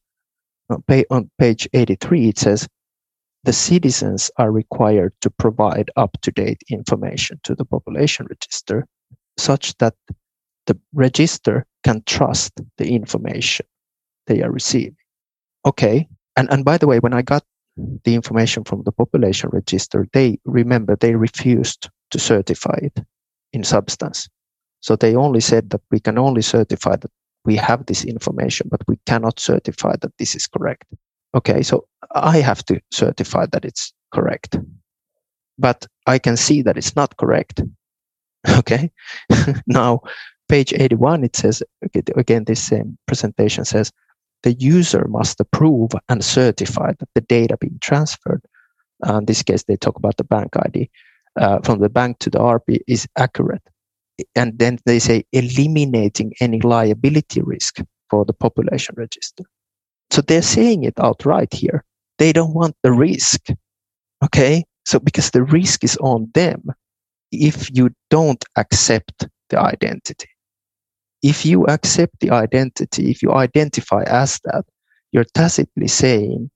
[0.69, 2.67] on, on page 83, it says,
[3.43, 8.85] the citizens are required to provide up to date information to the population register
[9.37, 9.95] such that
[10.67, 13.65] the register can trust the information
[14.27, 14.95] they are receiving.
[15.65, 16.07] Okay.
[16.35, 17.43] And, and by the way, when I got
[18.03, 22.99] the information from the population register, they remember they refused to certify it
[23.53, 24.29] in substance.
[24.81, 27.11] So they only said that we can only certify that
[27.45, 30.85] we have this information, but we cannot certify that this is correct.
[31.35, 34.57] Okay, so I have to certify that it's correct,
[35.57, 37.61] but I can see that it's not correct.
[38.57, 38.89] Okay,
[39.67, 40.01] now
[40.47, 41.61] page 81, it says,
[42.15, 43.91] again, this same presentation says,
[44.43, 48.41] the user must approve and certify that the data being transferred,
[49.07, 50.89] uh, in this case, they talk about the bank ID,
[51.39, 53.63] uh, from the bank to the RP is accurate.
[54.35, 59.43] And then they say eliminating any liability risk for the population register.
[60.11, 61.85] So they're saying it outright here.
[62.17, 63.47] They don't want the risk.
[64.23, 64.65] Okay.
[64.85, 66.63] So because the risk is on them
[67.31, 70.29] if you don't accept the identity.
[71.21, 74.65] If you accept the identity, if you identify as that,
[75.11, 76.49] you're tacitly saying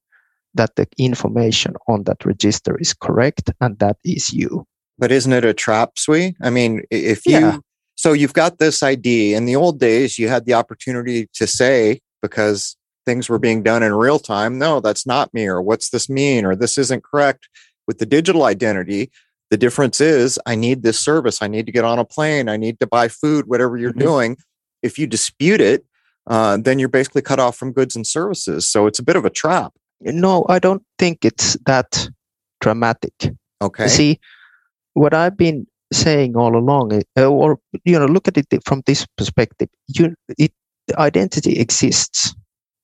[0.54, 4.66] that the information on that register is correct and that is you.
[5.00, 6.36] But isn't it a trap, Sui?
[6.42, 7.58] I mean, if you, yeah.
[7.96, 9.34] so you've got this ID.
[9.34, 13.84] In the old days, you had the opportunity to say, because things were being done
[13.84, 17.50] in real time, no, that's not me, or what's this mean, or this isn't correct.
[17.88, 19.12] With the digital identity,
[19.50, 21.42] the difference is I need this service.
[21.42, 22.48] I need to get on a plane.
[22.48, 24.00] I need to buy food, whatever you're mm-hmm.
[24.00, 24.38] doing.
[24.84, 25.86] If you dispute it,
[26.28, 28.70] uh, then you're basically cut off from goods and services.
[28.70, 29.74] So it's a bit of a trap.
[30.02, 32.08] No, I don't think it's that
[32.62, 33.14] dramatic.
[33.62, 33.88] Okay.
[33.88, 34.20] See,
[34.94, 39.06] what I've been saying all along, uh, or you know, look at it from this
[39.18, 39.70] perspective.
[39.88, 40.52] You, it,
[40.88, 42.36] the identity exists.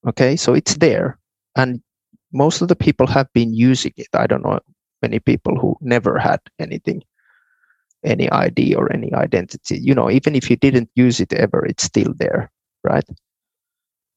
[0.06, 1.18] Okay, so it's there,
[1.56, 1.82] and
[2.32, 4.08] most of the people have been using it.
[4.14, 4.60] I don't know
[5.02, 7.02] many people who never had anything,
[8.04, 9.78] any ID or any identity.
[9.78, 12.50] You know, even if you didn't use it ever, it's still there,
[12.84, 13.04] right?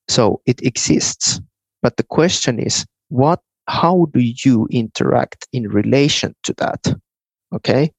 [0.08, 1.40] So it exists.
[1.82, 3.40] But the question is, what?
[3.68, 6.94] How do you interact in relation to that?
[7.56, 7.94] Okay.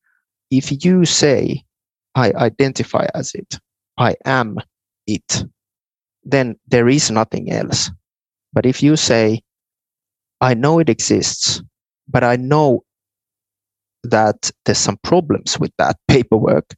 [0.50, 1.64] If you say,
[2.14, 3.58] I identify as it,
[3.96, 4.58] I am
[5.06, 5.44] it,
[6.22, 7.90] then there is nothing else.
[8.52, 9.42] But if you say,
[10.40, 11.62] I know it exists,
[12.08, 12.84] but I know
[14.04, 16.74] that there's some problems with that paperwork,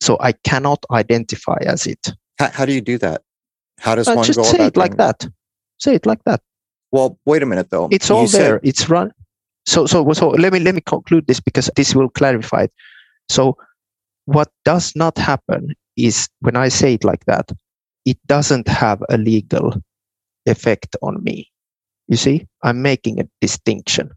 [0.00, 2.12] so I cannot identify as it.
[2.38, 3.22] How, how do you do that?
[3.78, 5.26] How does uh, one just go say about it like that?
[5.78, 6.40] Say it like that.
[6.92, 7.88] Well, wait a minute though.
[7.90, 8.56] It's all you there.
[8.56, 8.68] Said...
[8.68, 9.12] It's run.
[9.66, 12.72] So, so, so let me let me conclude this because this will clarify it.
[13.28, 13.56] So,
[14.24, 17.50] what does not happen is when I say it like that,
[18.04, 19.74] it doesn't have a legal
[20.46, 21.50] effect on me.
[22.08, 24.10] You see, I'm making a distinction.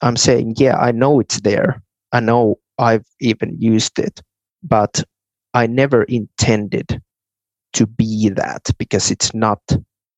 [0.00, 1.82] I'm saying, yeah, I know it's there.
[2.12, 4.20] I know I've even used it,
[4.62, 5.02] but
[5.54, 7.00] I never intended
[7.74, 9.60] to be that because it's not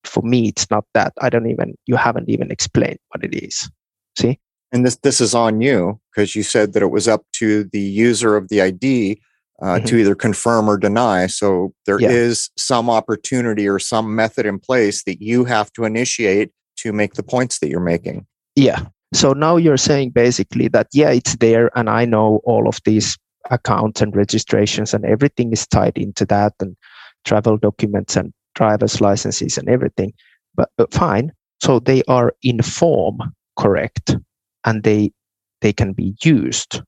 [0.03, 1.13] for me it's not that.
[1.21, 3.71] I don't even you haven't even explained what it is.
[4.19, 4.39] See?
[4.73, 7.81] And this this is on you because you said that it was up to the
[7.81, 9.21] user of the id
[9.63, 9.85] uh, mm-hmm.
[9.85, 11.27] to either confirm or deny.
[11.27, 12.11] So there yeah.
[12.11, 17.15] is some opportunity or some method in place that you have to initiate to make
[17.15, 18.27] the points that you're making.
[18.57, 22.79] Yeah so now you're saying basically that yeah it's there and i know all of
[22.85, 23.17] these
[23.51, 26.77] accounts and registrations and everything is tied into that and
[27.25, 30.13] travel documents and driver's licenses and everything.
[30.55, 31.33] But, but fine.
[31.63, 33.19] So they are in form
[33.59, 34.17] correct
[34.65, 35.13] and they
[35.61, 36.83] they can be used.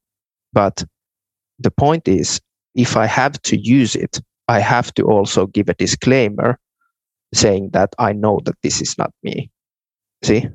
[0.53, 0.85] But
[1.59, 2.41] the point is,
[2.75, 6.59] if I have to use it, I have to also give a disclaimer
[7.33, 9.51] saying that I know that this is not me.
[10.23, 10.47] See,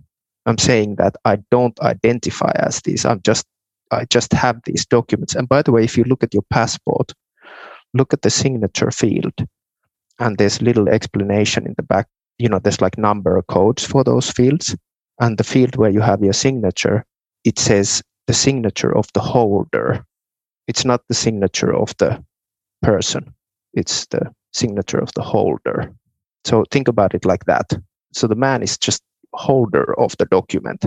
[0.46, 3.06] I'm saying that I don't identify as this.
[3.06, 3.46] I'm just
[3.92, 5.36] I just have these documents.
[5.36, 7.12] And by the way, if you look at your passport,
[7.94, 9.34] look at the signature field
[10.20, 12.08] and there's little explanation in the back.
[12.40, 14.76] You know there's like number codes for those fields.
[15.20, 17.06] And the field where you have your signature
[17.44, 20.06] it says the signature of the holder.
[20.68, 22.24] It's not the signature of the
[22.82, 23.34] person.
[23.74, 25.94] It's the signature of the holder.
[26.46, 27.72] So think about it like that.
[28.14, 29.02] So the man is just
[29.34, 30.86] holder of the document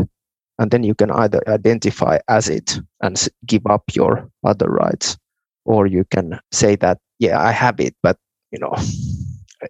[0.59, 5.16] and then you can either identify as it and give up your other rights
[5.64, 8.16] or you can say that yeah i have it but
[8.54, 8.74] you know,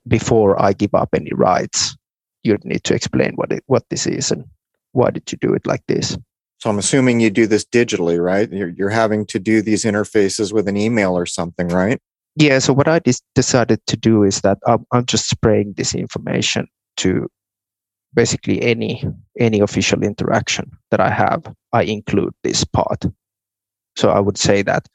[0.07, 1.97] before I give up any rights,
[2.43, 4.45] you'd need to explain what it, what this is and
[4.93, 6.19] why did you do it like this.
[6.59, 8.51] So I'm assuming you do this digitally, right?
[8.53, 11.99] You're, you're having to do these interfaces with an email or something, right?
[12.37, 12.59] Yeah.
[12.59, 13.01] So what I
[13.35, 16.67] decided to do is that I'm, I'm just spraying this information
[16.99, 17.29] to
[18.15, 19.05] basically any
[19.39, 21.53] any official interaction that I have.
[21.73, 23.05] I include this part.
[23.97, 24.89] So I would say that,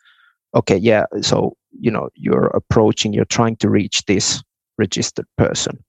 [0.55, 1.05] okay, yeah.
[1.21, 4.43] So you know you're approaching you're trying to reach this
[4.77, 5.83] registered person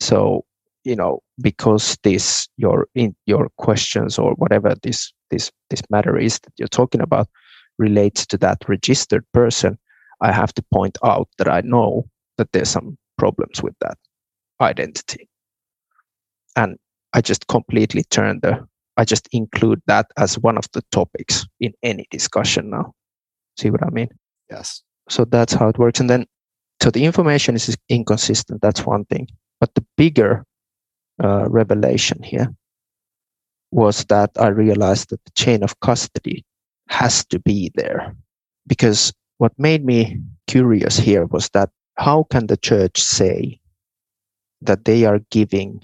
[0.00, 0.44] so
[0.84, 6.38] you know because this your in your questions or whatever this this this matter is
[6.40, 7.28] that you're talking about
[7.78, 9.78] relates to that registered person
[10.20, 12.04] i have to point out that i know
[12.38, 13.98] that there's some problems with that
[14.60, 15.28] identity
[16.56, 16.76] and
[17.12, 21.72] i just completely turn the i just include that as one of the topics in
[21.82, 22.92] any discussion now.
[23.58, 24.08] See what i mean?
[24.50, 24.82] Yes.
[25.08, 26.00] So that's how it works.
[26.00, 26.26] And then
[26.82, 29.28] so the information is inconsistent that's one thing.
[29.60, 30.44] But the bigger
[31.22, 32.48] uh, revelation here
[33.70, 36.44] was that i realized that the chain of custody
[36.88, 38.14] has to be there.
[38.66, 43.58] Because what made me curious here was that how can the church say
[44.62, 45.82] that they are giving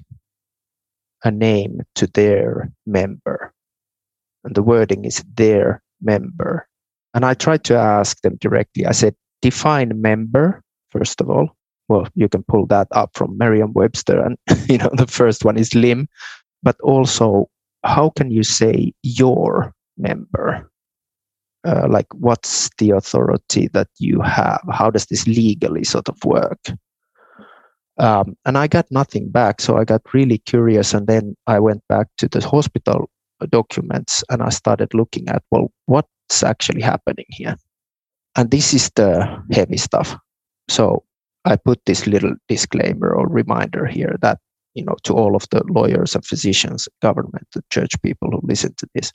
[1.25, 3.53] a name to their member
[4.45, 6.67] and the wording is their member
[7.15, 8.87] and I tried to ask them directly.
[8.87, 11.57] I said, define member, first of all.
[11.89, 15.57] Well, you can pull that up from Merriam Webster, and you know, the first one
[15.57, 16.09] is limb.
[16.63, 17.49] But also,
[17.85, 20.71] how can you say your member?
[21.67, 24.63] Uh, like, what's the authority that you have?
[24.71, 26.61] How does this legally sort of work?
[28.01, 29.61] Um, and I got nothing back.
[29.61, 30.95] So I got really curious.
[30.95, 33.11] And then I went back to the hospital
[33.51, 37.57] documents and I started looking at, well, what's actually happening here.
[38.37, 40.17] And this is the heavy stuff.
[40.69, 41.05] So
[41.45, 44.39] I put this little disclaimer or reminder here that,
[44.75, 48.73] you know, to all of the lawyers and physicians, government, the church people who listen
[48.79, 49.13] to this,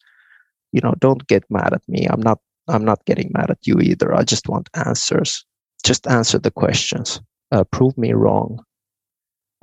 [0.74, 2.06] you know, don't get mad at me.
[2.08, 4.14] I'm not I'm not getting mad at you either.
[4.16, 5.44] I just want answers.
[5.84, 7.22] Just answer the questions.
[7.52, 8.60] Uh, prove me wrong.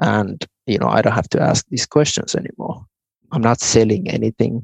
[0.03, 2.85] And, you know, I don't have to ask these questions anymore.
[3.31, 4.63] I'm not selling anything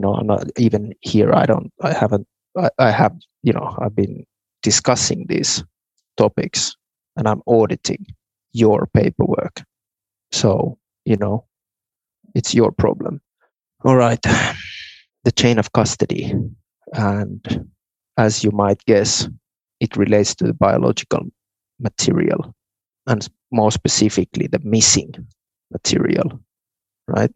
[0.00, 1.32] know, I'm not even here.
[1.32, 1.70] I don't.
[1.82, 2.26] I haven't.
[2.56, 3.14] I, I have.
[3.42, 4.24] You know, I've been
[4.62, 5.62] discussing these
[6.16, 6.76] topics,
[7.16, 8.06] and I'm auditing
[8.52, 9.62] your paperwork.
[10.32, 11.44] So you know,
[12.34, 13.20] it's your problem.
[13.84, 14.24] All right.
[15.22, 16.32] The chain of custody,
[16.94, 17.68] and
[18.16, 19.28] as you might guess,
[19.78, 21.26] it relates to the biological
[21.78, 22.54] material,
[23.06, 25.14] and more specifically, the missing
[25.72, 26.40] material.
[27.06, 27.32] Right.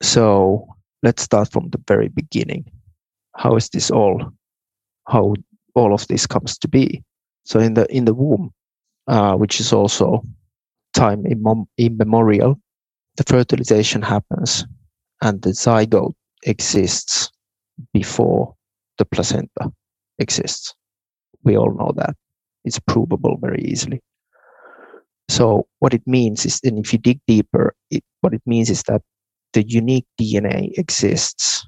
[0.00, 0.66] So
[1.02, 2.70] let's start from the very beginning.
[3.36, 4.32] How is this all?
[5.08, 5.34] How
[5.74, 7.02] all of this comes to be?
[7.44, 8.52] So in the in the womb,
[9.08, 10.22] uh, which is also
[10.92, 11.24] time
[11.78, 12.60] immemorial,
[13.16, 14.64] the fertilization happens,
[15.20, 16.14] and the zygote
[16.44, 17.30] exists
[17.92, 18.54] before
[18.98, 19.72] the placenta
[20.18, 20.74] exists.
[21.44, 22.14] We all know that.
[22.64, 24.00] It's provable very easily.
[25.28, 28.82] So what it means is, and if you dig deeper, it, what it means is
[28.84, 29.02] that
[29.52, 31.66] the unique DNA exists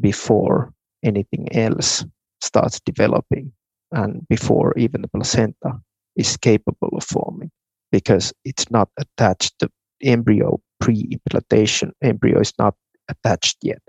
[0.00, 2.04] before anything else
[2.40, 3.52] starts developing
[3.92, 5.80] and before even the placenta
[6.16, 7.50] is capable of forming
[7.92, 9.70] because it's not attached the
[10.02, 11.92] embryo pre-implantation.
[12.02, 12.74] Embryo is not
[13.08, 13.80] attached yet.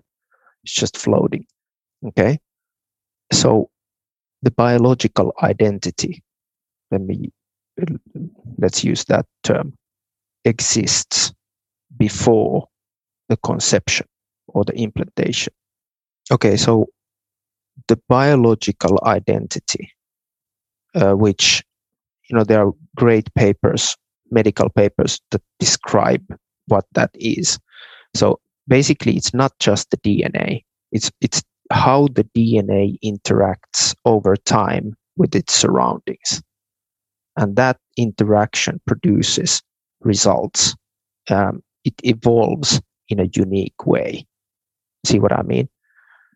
[0.64, 1.46] It's just floating
[2.06, 2.40] okay?
[3.32, 3.70] So
[4.42, 6.24] the biological identity
[6.92, 7.32] let me
[8.58, 9.74] let's use that term
[10.46, 11.34] exists
[11.98, 12.68] before
[13.30, 14.08] the conception
[14.48, 15.54] or the implantation
[16.32, 16.88] okay so
[17.88, 19.92] the biological identity
[20.96, 21.64] uh, which
[22.30, 23.96] you know there are great papers
[24.32, 26.24] medical papers that describe
[26.68, 27.60] what that is.
[28.16, 30.62] So basically it's not just the dna
[30.92, 36.42] it's it's how the dna interacts over time with its surroundings
[37.38, 39.62] and that interaction produces
[40.02, 40.76] results
[41.30, 44.26] um, it evolves in a unique way
[45.06, 45.68] see what i mean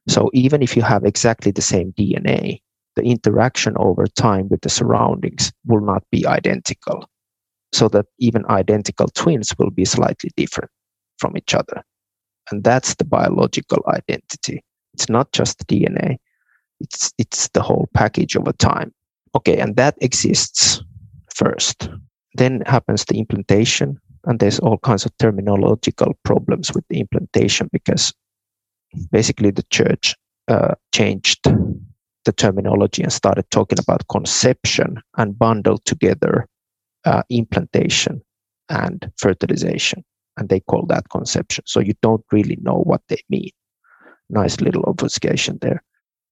[0.07, 2.59] so even if you have exactly the same dna
[2.95, 7.09] the interaction over time with the surroundings will not be identical.
[7.73, 10.69] So that even identical twins will be slightly different
[11.19, 11.83] from each other.
[12.51, 14.61] And that's the biological identity.
[14.93, 16.17] It's not just DNA,
[16.81, 18.93] it's, it's the whole package over time.
[19.35, 20.83] Okay, and that exists
[21.35, 21.89] first.
[22.35, 28.13] Then happens the implantation, and there's all kinds of terminological problems with the implantation because
[29.11, 30.15] basically the church
[30.47, 31.43] uh, changed
[32.25, 36.47] the terminology and started talking about conception and bundled together
[37.05, 38.21] uh, implantation
[38.69, 40.03] and fertilization.
[40.37, 41.63] And they call that conception.
[41.67, 43.51] So you don't really know what they mean.
[44.29, 45.83] Nice little obfuscation there.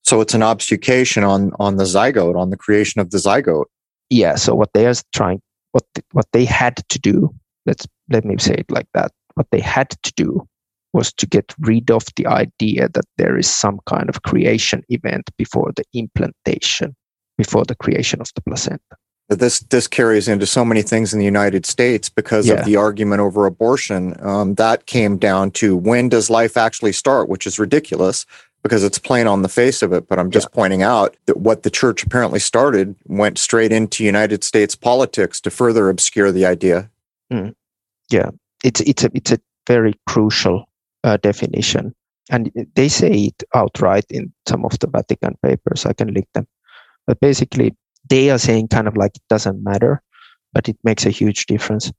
[0.03, 3.65] So it's an obfuscation on on the zygote, on the creation of the zygote.
[4.09, 4.35] Yeah.
[4.35, 5.41] So what they are trying,
[5.71, 7.33] what the, what they had to do,
[7.65, 9.11] let's let me say it like that.
[9.35, 10.47] What they had to do
[10.93, 15.29] was to get rid of the idea that there is some kind of creation event
[15.37, 16.95] before the implantation,
[17.37, 18.79] before the creation of the placenta.
[19.29, 22.55] This this carries into so many things in the United States because yeah.
[22.55, 24.15] of the argument over abortion.
[24.25, 28.25] Um, that came down to when does life actually start, which is ridiculous
[28.63, 30.07] because it's plain on the face of it.
[30.07, 30.55] But I'm just yeah.
[30.55, 35.49] pointing out that what the church apparently started went straight into United States politics to
[35.49, 36.89] further obscure the idea.
[37.31, 37.55] Mm.
[38.09, 38.31] Yeah,
[38.63, 40.67] it's it's a it's a very crucial
[41.03, 41.93] uh, definition.
[42.31, 45.85] And they say it outright in some of the Vatican papers.
[45.85, 46.47] I can link them.
[47.07, 47.75] But basically,
[48.07, 50.01] they are saying kind of like it doesn't matter,
[50.53, 51.91] but it makes a huge difference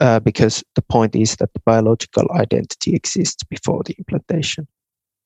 [0.00, 4.66] uh, because the point is that the biological identity exists before the implantation.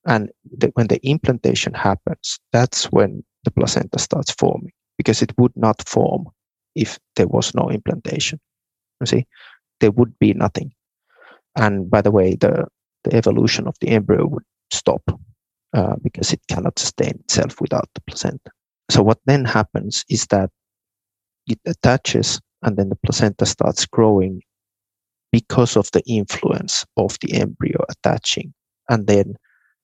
[0.05, 5.53] And the, when the implantation happens, that's when the placenta starts forming because it would
[5.55, 6.27] not form
[6.75, 8.39] if there was no implantation.
[9.01, 9.27] You see,
[9.79, 10.71] there would be nothing.
[11.55, 12.67] And by the way, the
[13.03, 15.01] the evolution of the embryo would stop
[15.73, 18.51] uh, because it cannot sustain itself without the placenta.
[18.89, 20.49] So what then happens is that
[21.47, 24.41] it attaches and then the placenta starts growing
[25.31, 28.53] because of the influence of the embryo attaching.
[28.89, 29.35] And then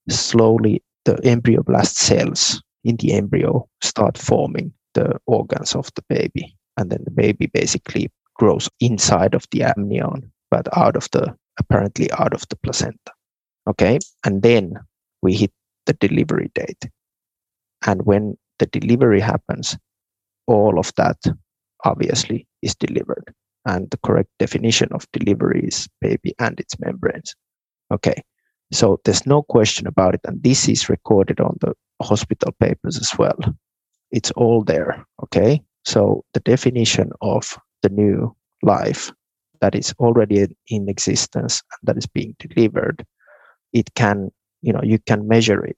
[0.09, 6.55] slowly the embryoblast cells in the embryo start forming the organs of the baby.
[6.77, 12.11] And then the baby basically grows inside of the amnion, but out of the apparently
[12.11, 13.11] out of the placenta.
[13.67, 13.99] Okay.
[14.25, 14.75] And then
[15.21, 15.51] we hit
[15.85, 16.89] the delivery date.
[17.85, 19.77] And when the delivery happens,
[20.47, 21.17] all of that
[21.83, 23.33] obviously is delivered.
[23.65, 27.35] And the correct definition of delivery is baby and its membranes.
[27.91, 28.21] Okay.
[28.71, 30.21] So there's no question about it.
[30.25, 33.37] And this is recorded on the hospital papers as well.
[34.11, 35.05] It's all there.
[35.23, 35.61] Okay.
[35.85, 39.11] So the definition of the new life
[39.61, 43.05] that is already in existence and that is being delivered
[43.73, 45.77] it can you know you can measure it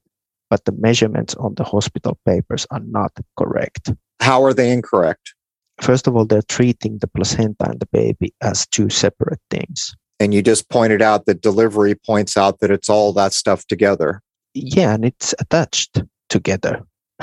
[0.50, 5.34] but the measurements on the hospital papers are not correct how are they incorrect
[5.82, 10.34] first of all they're treating the placenta and the baby as two separate things and
[10.34, 14.22] you just pointed out that delivery points out that it's all that stuff together
[14.54, 16.82] yeah and it's attached together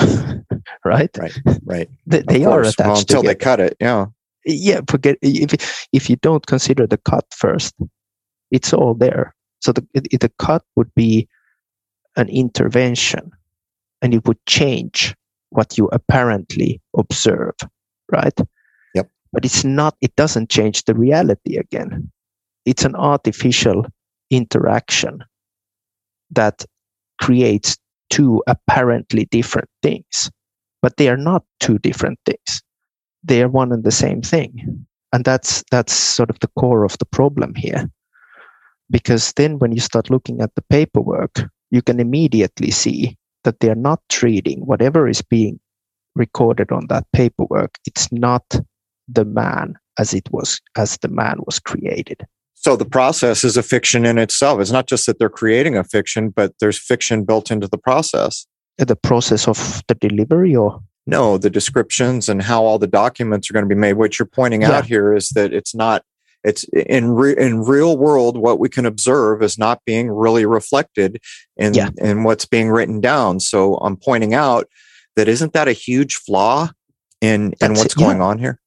[0.84, 3.28] right right right they, they are attached well, until together.
[3.28, 4.06] they cut it yeah
[4.44, 7.74] yeah forget if if you don't consider the cut first
[8.50, 9.34] it's all there
[9.64, 11.26] so the the cut would be
[12.16, 13.30] an intervention,
[14.02, 15.14] and it would change
[15.50, 17.54] what you apparently observe,
[18.12, 18.38] right?
[18.94, 19.08] Yep.
[19.32, 19.96] But it's not.
[20.02, 22.10] It doesn't change the reality again.
[22.66, 23.86] It's an artificial
[24.30, 25.24] interaction
[26.30, 26.64] that
[27.20, 27.76] creates
[28.10, 30.30] two apparently different things,
[30.82, 32.62] but they are not two different things
[33.24, 36.96] they are one and the same thing and that's that's sort of the core of
[36.98, 37.90] the problem here
[38.90, 41.40] because then when you start looking at the paperwork
[41.70, 45.58] you can immediately see that they are not treating whatever is being
[46.14, 47.76] recorded on that paperwork.
[47.86, 48.44] It's not
[49.08, 52.24] the man as it was as the man was created.
[52.54, 54.60] So the process is a fiction in itself.
[54.60, 58.46] It's not just that they're creating a fiction, but there's fiction built into the process.
[58.78, 63.52] The process of the delivery or no, the descriptions and how all the documents are
[63.52, 63.94] going to be made.
[63.94, 64.72] What you're pointing yeah.
[64.72, 66.02] out here is that it's not
[66.44, 71.20] it's in re, in real world what we can observe is not being really reflected
[71.56, 71.90] in yeah.
[71.98, 73.40] in what's being written down.
[73.40, 74.68] So I'm pointing out
[75.16, 76.70] that isn't that a huge flaw
[77.20, 78.60] in That's in what's going on here?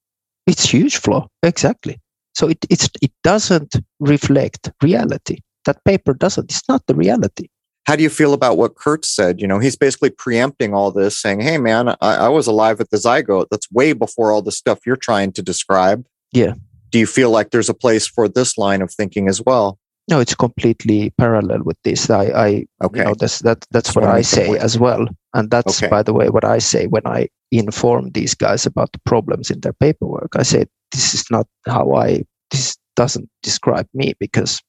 [0.46, 2.00] It's huge flaw exactly.
[2.38, 5.38] So it it's it doesn't reflect reality.
[5.66, 6.52] That paper doesn't.
[6.52, 7.48] It's not the reality.
[7.88, 9.42] How do you feel about what Kurt said?
[9.42, 12.92] You know, he's basically preempting all this, saying, "Hey, man, I, I was alive at
[12.92, 13.48] the zygote.
[13.50, 16.54] That's way before all the stuff you're trying to describe." Yeah.
[16.92, 19.80] Do you feel like there's a place for this line of thinking as well?
[20.08, 22.10] No, it's completely parallel with this.
[22.10, 23.00] I, I okay.
[23.00, 25.90] You know, that's that that's, what I say as well, and that's okay.
[25.90, 29.62] by the way what I say when I inform these guys about the problems in
[29.62, 30.36] their paperwork.
[30.36, 34.60] I say this is not how I, this doesn't describe me because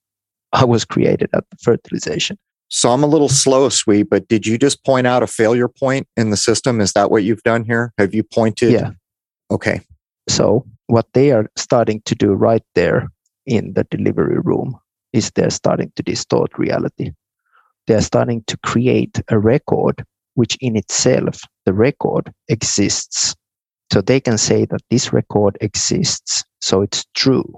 [0.52, 2.38] I was created at the fertilization.
[2.68, 6.06] So I'm a little slow, Sui, but did you just point out a failure point
[6.16, 6.80] in the system?
[6.80, 7.92] Is that what you've done here?
[7.96, 8.72] Have you pointed?
[8.72, 8.90] Yeah.
[9.50, 9.80] Okay.
[10.28, 13.08] So what they are starting to do right there
[13.46, 14.78] in the delivery room
[15.14, 17.12] is they're starting to distort reality.
[17.86, 20.04] They're starting to create a record,
[20.34, 23.34] which in itself, the record exists
[23.92, 27.54] so they can say that this record exists, so it's true,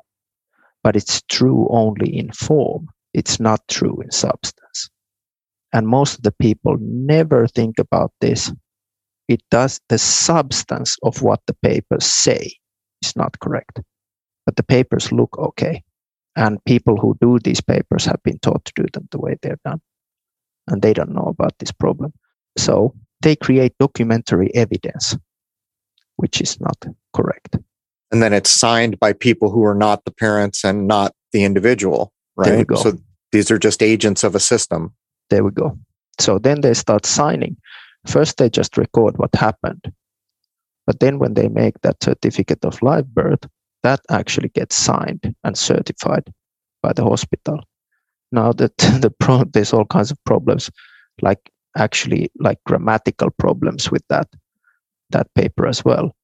[0.82, 2.88] but it's true only in form.
[3.14, 4.90] It's not true in substance.
[5.72, 8.52] And most of the people never think about this.
[9.28, 12.52] It does the substance of what the papers say
[13.02, 13.80] is not correct,
[14.46, 15.82] but the papers look okay.
[16.36, 19.58] And people who do these papers have been taught to do them the way they're
[19.64, 19.80] done.
[20.68, 22.12] And they don't know about this problem.
[22.56, 25.16] So they create documentary evidence
[26.20, 26.76] which is not
[27.14, 27.56] correct.
[28.12, 32.12] And then it's signed by people who are not the parents and not the individual,
[32.36, 32.66] right?
[32.76, 32.98] So
[33.32, 34.92] these are just agents of a system.
[35.30, 35.78] There we go.
[36.18, 37.56] So then they start signing.
[38.06, 39.92] First, they just record what happened.
[40.86, 43.46] But then when they make that certificate of live birth,
[43.82, 46.32] that actually gets signed and certified
[46.82, 47.60] by the hospital.
[48.32, 50.70] Now that the pro- there's all kinds of problems,
[51.22, 54.28] like actually like grammatical problems with that
[55.10, 56.14] that paper as well.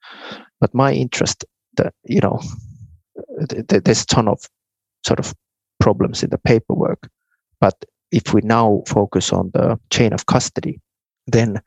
[0.61, 1.45] But my interest,
[1.77, 2.41] that you know,
[3.49, 4.41] th- th- there's a ton of
[5.07, 5.35] sort of
[5.81, 7.09] problems in the paperwork.
[7.61, 7.75] But
[8.13, 10.81] if we now focus on the chain of custody,
[11.27, 11.61] then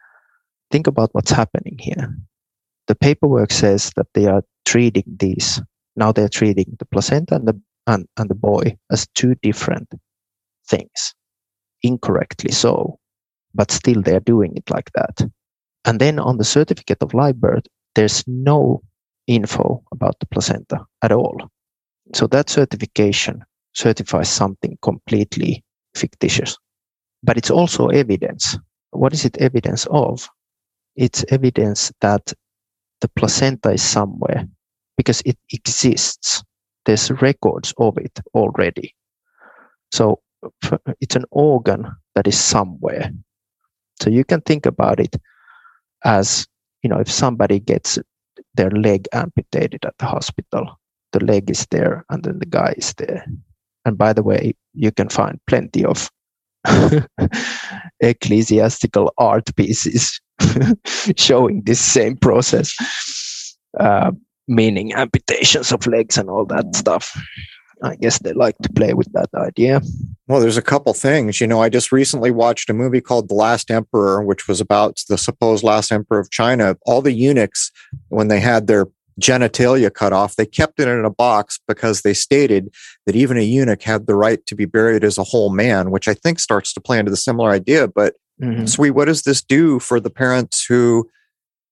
[0.72, 2.16] think about what's happening here.
[2.88, 5.62] The paperwork says that they are treating these.
[5.96, 9.92] Now they're treating the placenta and the and, and the boy as two different
[10.68, 11.16] things,
[11.82, 13.00] incorrectly so,
[13.56, 15.28] but still they're doing it like that.
[15.90, 17.64] And then on the certificate of live birth,
[17.96, 18.84] there's no
[19.26, 21.50] info about the placenta at all.
[22.14, 25.64] So that certification certifies something completely
[25.96, 26.56] fictitious.
[27.24, 28.56] But it's also evidence.
[28.92, 30.30] What is it evidence of?
[30.96, 32.34] It's evidence that
[33.02, 34.48] the placenta is somewhere
[34.96, 36.44] because it exists.
[36.86, 38.94] There's records of it already.
[39.92, 40.22] So
[40.72, 43.10] uh, it's an organ that is somewhere.
[44.04, 45.16] So you can think about it
[46.06, 46.48] as
[46.84, 48.00] you know if somebody gets
[48.56, 50.80] their leg amputated at the hospital
[51.12, 53.26] the leg is there and then the guy is there.
[53.86, 56.10] And by the way you can find plenty of
[58.02, 60.20] ecclesiastical art pieces
[61.16, 62.76] showing this same process
[63.80, 64.12] uh,
[64.48, 67.18] meaning amputations of legs and all that stuff
[67.84, 69.82] I guess they like to play with that idea.
[70.28, 71.40] Well, there's a couple things.
[71.40, 75.02] You know, I just recently watched a movie called The Last Emperor, which was about
[75.08, 76.78] the supposed last emperor of China.
[76.86, 77.72] All the eunuchs,
[78.10, 78.88] when they had their
[79.20, 82.74] genitalia cut off, they kept it in a box because they stated
[83.06, 86.08] that even a eunuch had the right to be buried as a whole man, which
[86.08, 87.88] I think starts to play into the similar idea.
[87.88, 88.66] But, mm-hmm.
[88.66, 91.10] Sui, what does this do for the parents who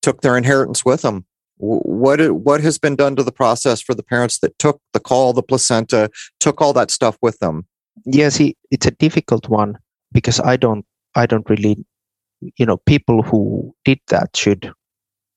[0.02, 1.26] took their inheritance with them?
[1.58, 5.34] What what has been done to the process for the parents that took the call
[5.34, 7.66] the placenta took all that stuff with them?
[8.06, 8.40] Yes
[8.72, 9.78] it's a difficult one
[10.12, 10.86] because i don't
[11.16, 11.84] i don't really
[12.58, 14.72] you know people who did that should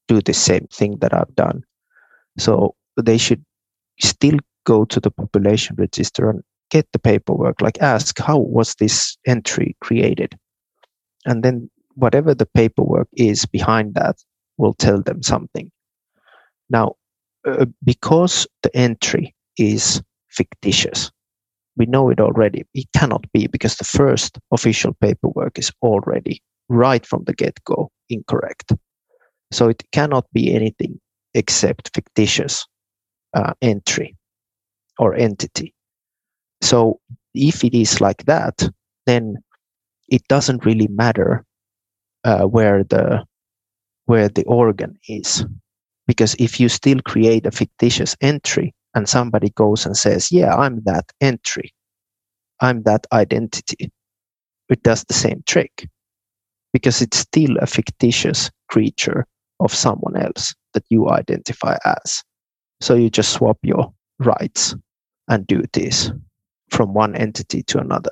[0.09, 1.63] do the same thing that i've done.
[2.39, 3.45] So they should
[4.01, 9.17] still go to the population register and get the paperwork like ask how was this
[9.27, 10.39] entry created?
[11.25, 14.17] And then whatever the paperwork is behind that
[14.59, 15.71] will tell them something
[16.71, 16.95] now,
[17.47, 21.11] uh, because the entry is fictitious,
[21.77, 22.65] we know it already.
[22.75, 27.91] It cannot be because the first official paperwork is already right from the get go
[28.09, 28.73] incorrect.
[29.53, 31.01] So it cannot be anything
[31.35, 32.67] except fictitious
[33.35, 34.17] uh, entry
[34.99, 35.75] or entity.
[36.63, 37.01] So
[37.35, 38.69] if it is like that,
[39.07, 39.37] then
[40.09, 41.45] it doesn't really matter
[42.25, 43.25] uh, where the
[44.07, 45.45] where the organ is,
[46.11, 50.83] because if you still create a fictitious entry and somebody goes and says, "Yeah, I'm
[50.83, 51.73] that entry,"
[52.59, 53.93] I'm that identity,
[54.69, 55.87] it does the same trick
[56.73, 59.25] because it's still a fictitious creature
[59.61, 62.25] of someone else that you identify as.
[62.81, 64.75] So you just swap your rights
[65.29, 66.11] and duties
[66.71, 68.11] from one entity to another.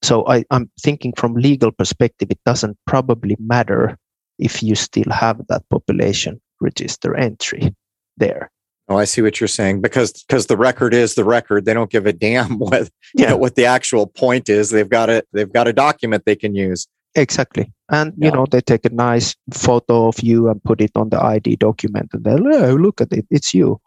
[0.00, 3.98] So I, am thinking from legal perspective, it doesn't probably matter
[4.38, 7.74] if you still have that population register entry
[8.16, 8.50] there.
[8.88, 11.64] Oh, I see what you're saying because because the record is the record.
[11.64, 12.82] They don't give a damn what
[13.14, 13.30] you yeah.
[13.30, 14.70] know what the actual point is.
[14.70, 15.26] They've got it.
[15.32, 16.86] They've got a document they can use.
[17.14, 18.26] Exactly, and yeah.
[18.26, 21.56] you know they take a nice photo of you and put it on the ID
[21.56, 23.80] document, and they're oh look at it, it's you,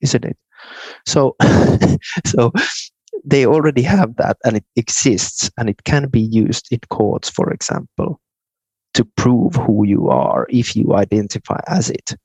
[0.00, 0.38] isn't it?
[1.06, 1.36] So,
[2.26, 2.52] so
[3.24, 7.50] they already have that, and it exists, and it can be used in courts, for
[7.50, 8.20] example,
[8.94, 12.16] to prove who you are if you identify as it.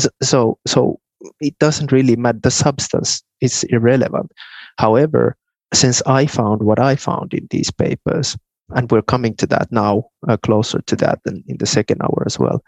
[0.00, 1.00] So, so, so
[1.40, 2.40] it doesn't really matter.
[2.42, 4.32] The substance is irrelevant.
[4.78, 5.36] However,
[5.74, 8.36] since I found what I found in these papers,
[8.74, 12.22] and we're coming to that now, uh, closer to that than in the second hour
[12.26, 12.62] as well.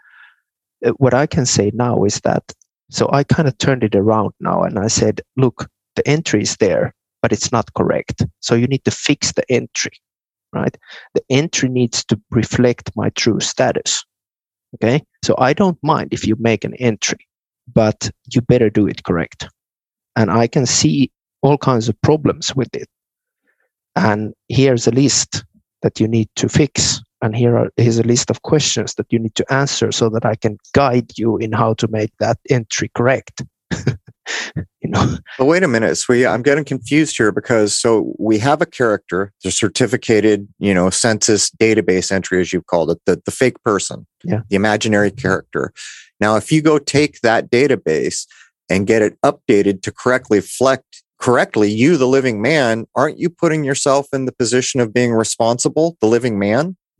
[0.85, 2.43] Uh, what I can say now is that,
[2.89, 6.57] so I kind of turned it around now and I said, look, the entry is
[6.57, 8.23] there, but it's not correct.
[8.41, 9.93] So you need to fix the entry,
[10.55, 10.75] right?
[11.13, 14.03] The entry needs to reflect my true status.
[14.75, 15.03] Okay.
[15.23, 17.27] So I don't mind if you make an entry,
[17.71, 19.47] but you better do it correct.
[20.15, 22.87] And I can see all kinds of problems with it.
[23.95, 25.45] And here's a list
[25.81, 27.01] that you need to fix.
[27.21, 30.25] And here are, here's a list of questions that you need to answer so that
[30.25, 33.43] I can guide you in how to make that entry correct.
[34.85, 35.17] you know.
[35.37, 36.25] But wait a minute, Sui.
[36.25, 41.49] I'm getting confused here because so we have a character, the certificated, you know, census
[41.49, 44.41] database entry, as you've called it, the, the fake person, yeah.
[44.49, 45.73] the imaginary character.
[46.21, 48.25] Now, if you go take that database
[48.69, 53.63] and get it updated to correctly reflect correctly, you, the living man, aren't you putting
[53.63, 56.77] yourself in the position of being responsible, the living man?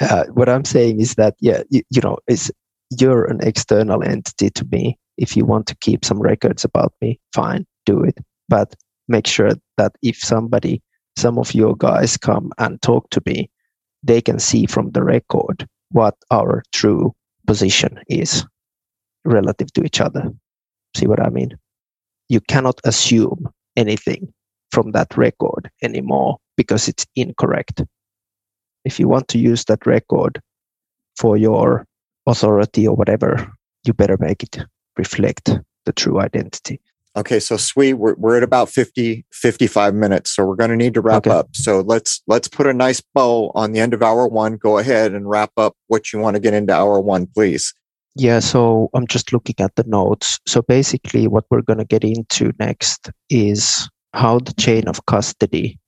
[0.00, 2.50] yeah, what I'm saying is that, yeah, you, you know, it's
[2.98, 4.98] you're an external entity to me.
[5.20, 8.18] If you want to keep some records about me, fine, do it.
[8.48, 8.74] But
[9.06, 10.82] make sure that if somebody,
[11.16, 13.50] some of your guys come and talk to me,
[14.02, 17.14] they can see from the record what our true
[17.46, 18.44] position is
[19.24, 20.32] relative to each other.
[20.96, 21.56] See what I mean?
[22.30, 24.32] you cannot assume anything
[24.70, 27.82] from that record anymore because it's incorrect.
[28.84, 30.40] If you want to use that record
[31.18, 31.84] for your
[32.26, 33.52] authority or whatever,
[33.84, 34.58] you better make it
[35.00, 35.50] reflect
[35.86, 36.78] the true identity.
[37.16, 40.94] Okay, so Sui, we're, we're at about 50, 55 minutes, so we're going to need
[40.94, 41.36] to wrap okay.
[41.36, 41.48] up.
[41.52, 44.56] So let's let's put a nice bow on the end of hour one.
[44.56, 47.74] Go ahead and wrap up what you want to get into hour one, please.
[48.14, 50.38] Yeah, so I'm just looking at the notes.
[50.46, 55.78] So basically, what we're going to get into next is how the chain of custody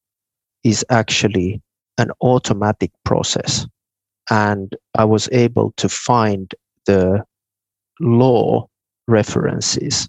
[0.65, 1.63] is actually
[1.99, 3.67] an automatic process.
[4.31, 6.53] And I was able to find
[6.87, 7.25] the
[8.01, 8.69] law
[9.09, 10.09] references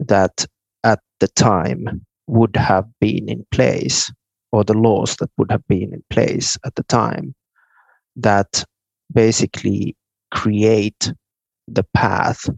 [0.00, 0.46] that
[0.84, 4.12] at the time would have been in place,
[4.52, 7.34] or the laws that would have been in place at the time,
[8.16, 8.64] that
[9.12, 9.96] basically
[10.32, 11.12] create
[11.68, 12.48] the path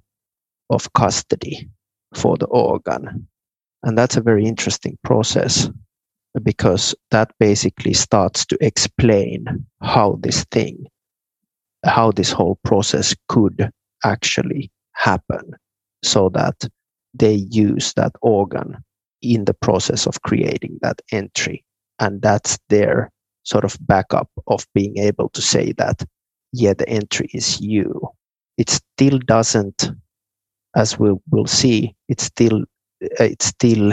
[0.70, 1.68] of custody
[2.14, 3.26] for the organ.
[3.82, 5.68] And that's a very interesting process
[6.42, 10.86] because that basically starts to explain how this thing,
[11.84, 13.70] how this whole process could
[14.04, 15.52] actually happen
[16.02, 16.68] so that
[17.14, 18.76] they use that organ
[19.22, 21.64] in the process of creating that entry.
[21.98, 23.10] And that's their
[23.44, 26.04] sort of backup of being able to say that
[26.52, 28.08] yeah, the entry is you.
[28.56, 29.90] It still doesn't,
[30.76, 32.62] as we will see, it's still
[33.02, 33.92] uh, it's still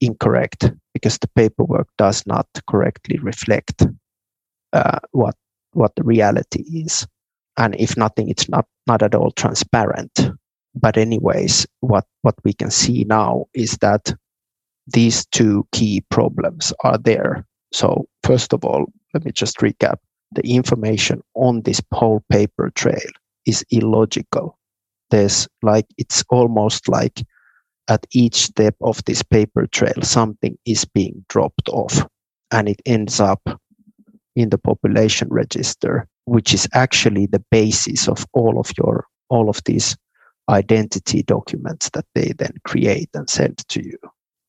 [0.00, 3.86] incorrect because the paperwork does not correctly reflect
[4.72, 5.34] uh, what
[5.72, 7.06] what the reality is,
[7.58, 10.30] and if nothing, it's not not at all transparent.
[10.76, 14.14] But anyways, what what we can see now is that
[14.86, 17.46] these two key problems are there.
[17.72, 19.96] So first of all, let me just recap
[20.32, 23.10] the information on this whole paper trail
[23.46, 24.58] is illogical.
[25.10, 27.22] There's like, it's almost like
[27.88, 32.04] at each step of this paper trail, something is being dropped off
[32.50, 33.40] and it ends up
[34.34, 39.60] in the population register, which is actually the basis of all of your all of
[39.64, 39.96] these
[40.48, 43.98] identity documents that they then create and send to you.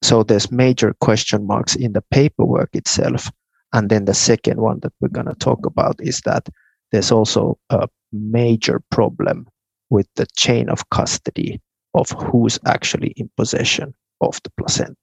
[0.01, 3.31] So there's major question marks in the paperwork itself.
[3.73, 6.47] And then the second one that we're going to talk about is that
[6.91, 9.47] there's also a major problem
[9.89, 11.59] with the chain of custody
[11.93, 14.95] of who's actually in possession of the placenta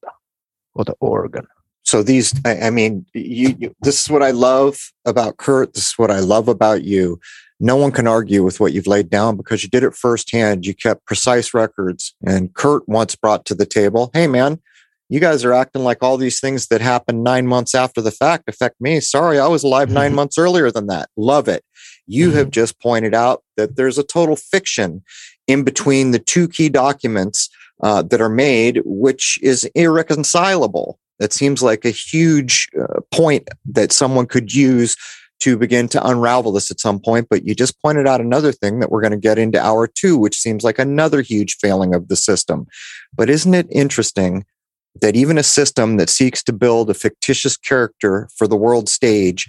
[0.75, 1.47] or the organ.
[1.83, 5.75] So these, I, I mean, you, you, this is what I love about Kurt.
[5.75, 7.21] This is what I love about you.
[7.61, 10.67] No one can argue with what you've laid down because you did it firsthand.
[10.67, 12.15] You kept precise records.
[12.27, 14.61] And Kurt once brought to the table, hey, man,
[15.09, 18.49] you guys are acting like all these things that happened nine months after the fact
[18.49, 19.01] affect me.
[19.01, 20.17] Sorry, I was alive nine mm-hmm.
[20.17, 21.09] months earlier than that.
[21.17, 21.65] Love it.
[22.07, 22.39] You mm-hmm.
[22.39, 25.03] have just pointed out that there's a total fiction
[25.47, 27.49] in between the two key documents
[27.83, 30.99] uh, that are made, which is irreconcilable.
[31.19, 34.97] That seems like a huge uh, point that someone could use
[35.41, 37.29] to begin to unravel this at some point.
[37.29, 40.17] But you just pointed out another thing that we're going to get into hour two,
[40.17, 42.67] which seems like another huge failing of the system.
[43.15, 44.45] But isn't it interesting
[45.01, 49.49] that even a system that seeks to build a fictitious character for the world stage